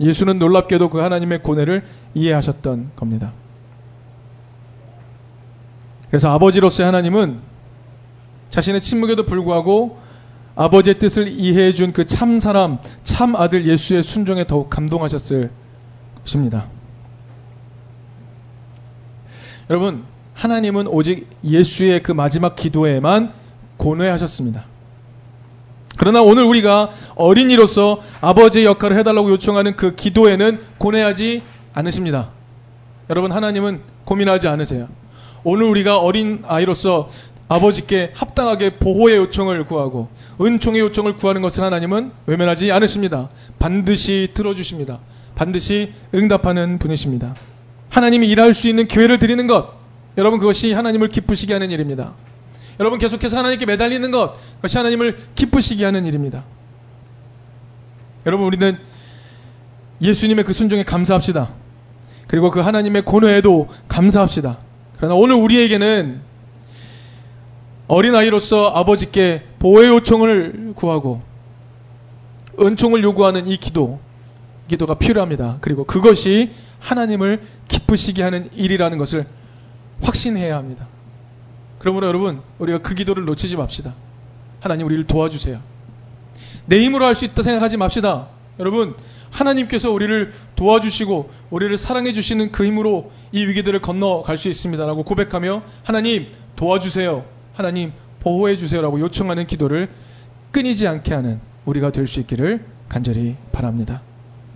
예수는 0.00 0.38
놀랍게도 0.38 0.88
그 0.88 0.98
하나님의 0.98 1.42
고뇌를 1.42 1.84
이해하셨던 2.14 2.92
겁니다. 2.96 3.32
그래서 6.08 6.30
아버지로서의 6.32 6.86
하나님은 6.86 7.51
자신의 8.52 8.82
침묵에도 8.82 9.24
불구하고 9.24 9.98
아버지의 10.56 10.98
뜻을 10.98 11.28
이해해 11.28 11.72
준 11.72 11.92
그 11.92 12.04
참 12.04 12.38
사람, 12.38 12.78
참 13.02 13.34
아들 13.34 13.66
예수의 13.66 14.02
순종에 14.02 14.46
더욱 14.46 14.68
감동하셨을 14.68 15.50
것입니다. 16.20 16.66
여러분, 19.70 20.04
하나님은 20.34 20.86
오직 20.88 21.26
예수의 21.42 22.02
그 22.02 22.12
마지막 22.12 22.54
기도에만 22.54 23.32
고뇌하셨습니다. 23.78 24.66
그러나 25.96 26.20
오늘 26.20 26.44
우리가 26.44 26.90
어린이로서 27.14 28.02
아버지의 28.20 28.66
역할을 28.66 28.98
해달라고 28.98 29.30
요청하는 29.30 29.76
그 29.76 29.94
기도에는 29.94 30.60
고뇌하지 30.76 31.42
않으십니다. 31.72 32.28
여러분, 33.08 33.32
하나님은 33.32 33.80
고민하지 34.04 34.48
않으세요. 34.48 34.88
오늘 35.42 35.66
우리가 35.66 35.98
어린 35.98 36.42
아이로서 36.46 37.08
아버지께 37.52 38.12
합당하게 38.14 38.78
보호의 38.78 39.18
요청을 39.18 39.66
구하고 39.66 40.08
은총의 40.40 40.80
요청을 40.80 41.16
구하는 41.16 41.42
것을 41.42 41.62
하나님은 41.62 42.10
외면하지 42.24 42.72
않으십니다. 42.72 43.28
반드시 43.58 44.30
들어주십니다. 44.32 45.00
반드시 45.34 45.92
응답하는 46.14 46.78
분이십니다. 46.78 47.34
하나님이 47.90 48.28
일할 48.28 48.54
수 48.54 48.68
있는 48.68 48.88
기회를 48.88 49.18
드리는 49.18 49.46
것, 49.46 49.70
여러분 50.16 50.38
그것이 50.38 50.72
하나님을 50.72 51.08
기쁘시게 51.08 51.52
하는 51.52 51.70
일입니다. 51.70 52.14
여러분 52.80 52.98
계속해서 52.98 53.36
하나님께 53.36 53.66
매달리는 53.66 54.10
것, 54.10 54.34
그것이 54.56 54.78
하나님을 54.78 55.18
기쁘시게 55.34 55.84
하는 55.84 56.06
일입니다. 56.06 56.44
여러분 58.24 58.46
우리는 58.46 58.78
예수님의 60.00 60.44
그 60.44 60.54
순종에 60.54 60.84
감사합시다. 60.84 61.50
그리고 62.28 62.50
그 62.50 62.60
하나님의 62.60 63.02
고뇌에도 63.02 63.68
감사합시다. 63.88 64.56
그러나 64.96 65.14
오늘 65.16 65.34
우리에게는 65.34 66.31
어린아이로서 67.92 68.70
아버지께 68.70 69.42
보호의 69.58 69.90
요청을 69.90 70.72
구하고 70.74 71.20
은총을 72.58 73.02
요구하는 73.02 73.46
이 73.46 73.58
기도, 73.58 74.00
이 74.64 74.68
기도가 74.70 74.94
필요합니다. 74.94 75.58
그리고 75.60 75.84
그것이 75.84 76.50
하나님을 76.78 77.42
기쁘시게 77.68 78.22
하는 78.22 78.48
일이라는 78.54 78.96
것을 78.96 79.26
확신해야 80.00 80.56
합니다. 80.56 80.88
그러므로 81.78 82.06
여러분, 82.06 82.40
우리가 82.58 82.78
그 82.78 82.94
기도를 82.94 83.26
놓치지 83.26 83.56
맙시다. 83.56 83.92
하나님 84.60 84.86
우리를 84.86 85.06
도와주세요. 85.06 85.60
내 86.64 86.82
힘으로 86.82 87.04
할 87.04 87.14
수 87.14 87.26
있다 87.26 87.42
생각하지 87.42 87.76
맙시다. 87.76 88.28
여러분, 88.58 88.94
하나님께서 89.30 89.90
우리를 89.90 90.32
도와주시고 90.56 91.30
우리를 91.50 91.76
사랑해 91.76 92.14
주시는 92.14 92.52
그 92.52 92.64
힘으로 92.64 93.10
이 93.32 93.44
위기들을 93.44 93.82
건너갈 93.82 94.38
수 94.38 94.48
있습니다라고 94.48 95.02
고백하며 95.02 95.62
하나님 95.84 96.28
도와주세요. 96.56 97.41
하나님 97.52 97.92
보호해 98.20 98.56
주세요라고 98.56 99.00
요청하는 99.00 99.46
기도를 99.46 99.88
끊이지 100.52 100.86
않게 100.86 101.14
하는 101.14 101.40
우리가 101.64 101.90
될 101.90 102.06
수 102.06 102.20
있기를 102.20 102.64
간절히 102.88 103.36
바랍니다. 103.52 104.02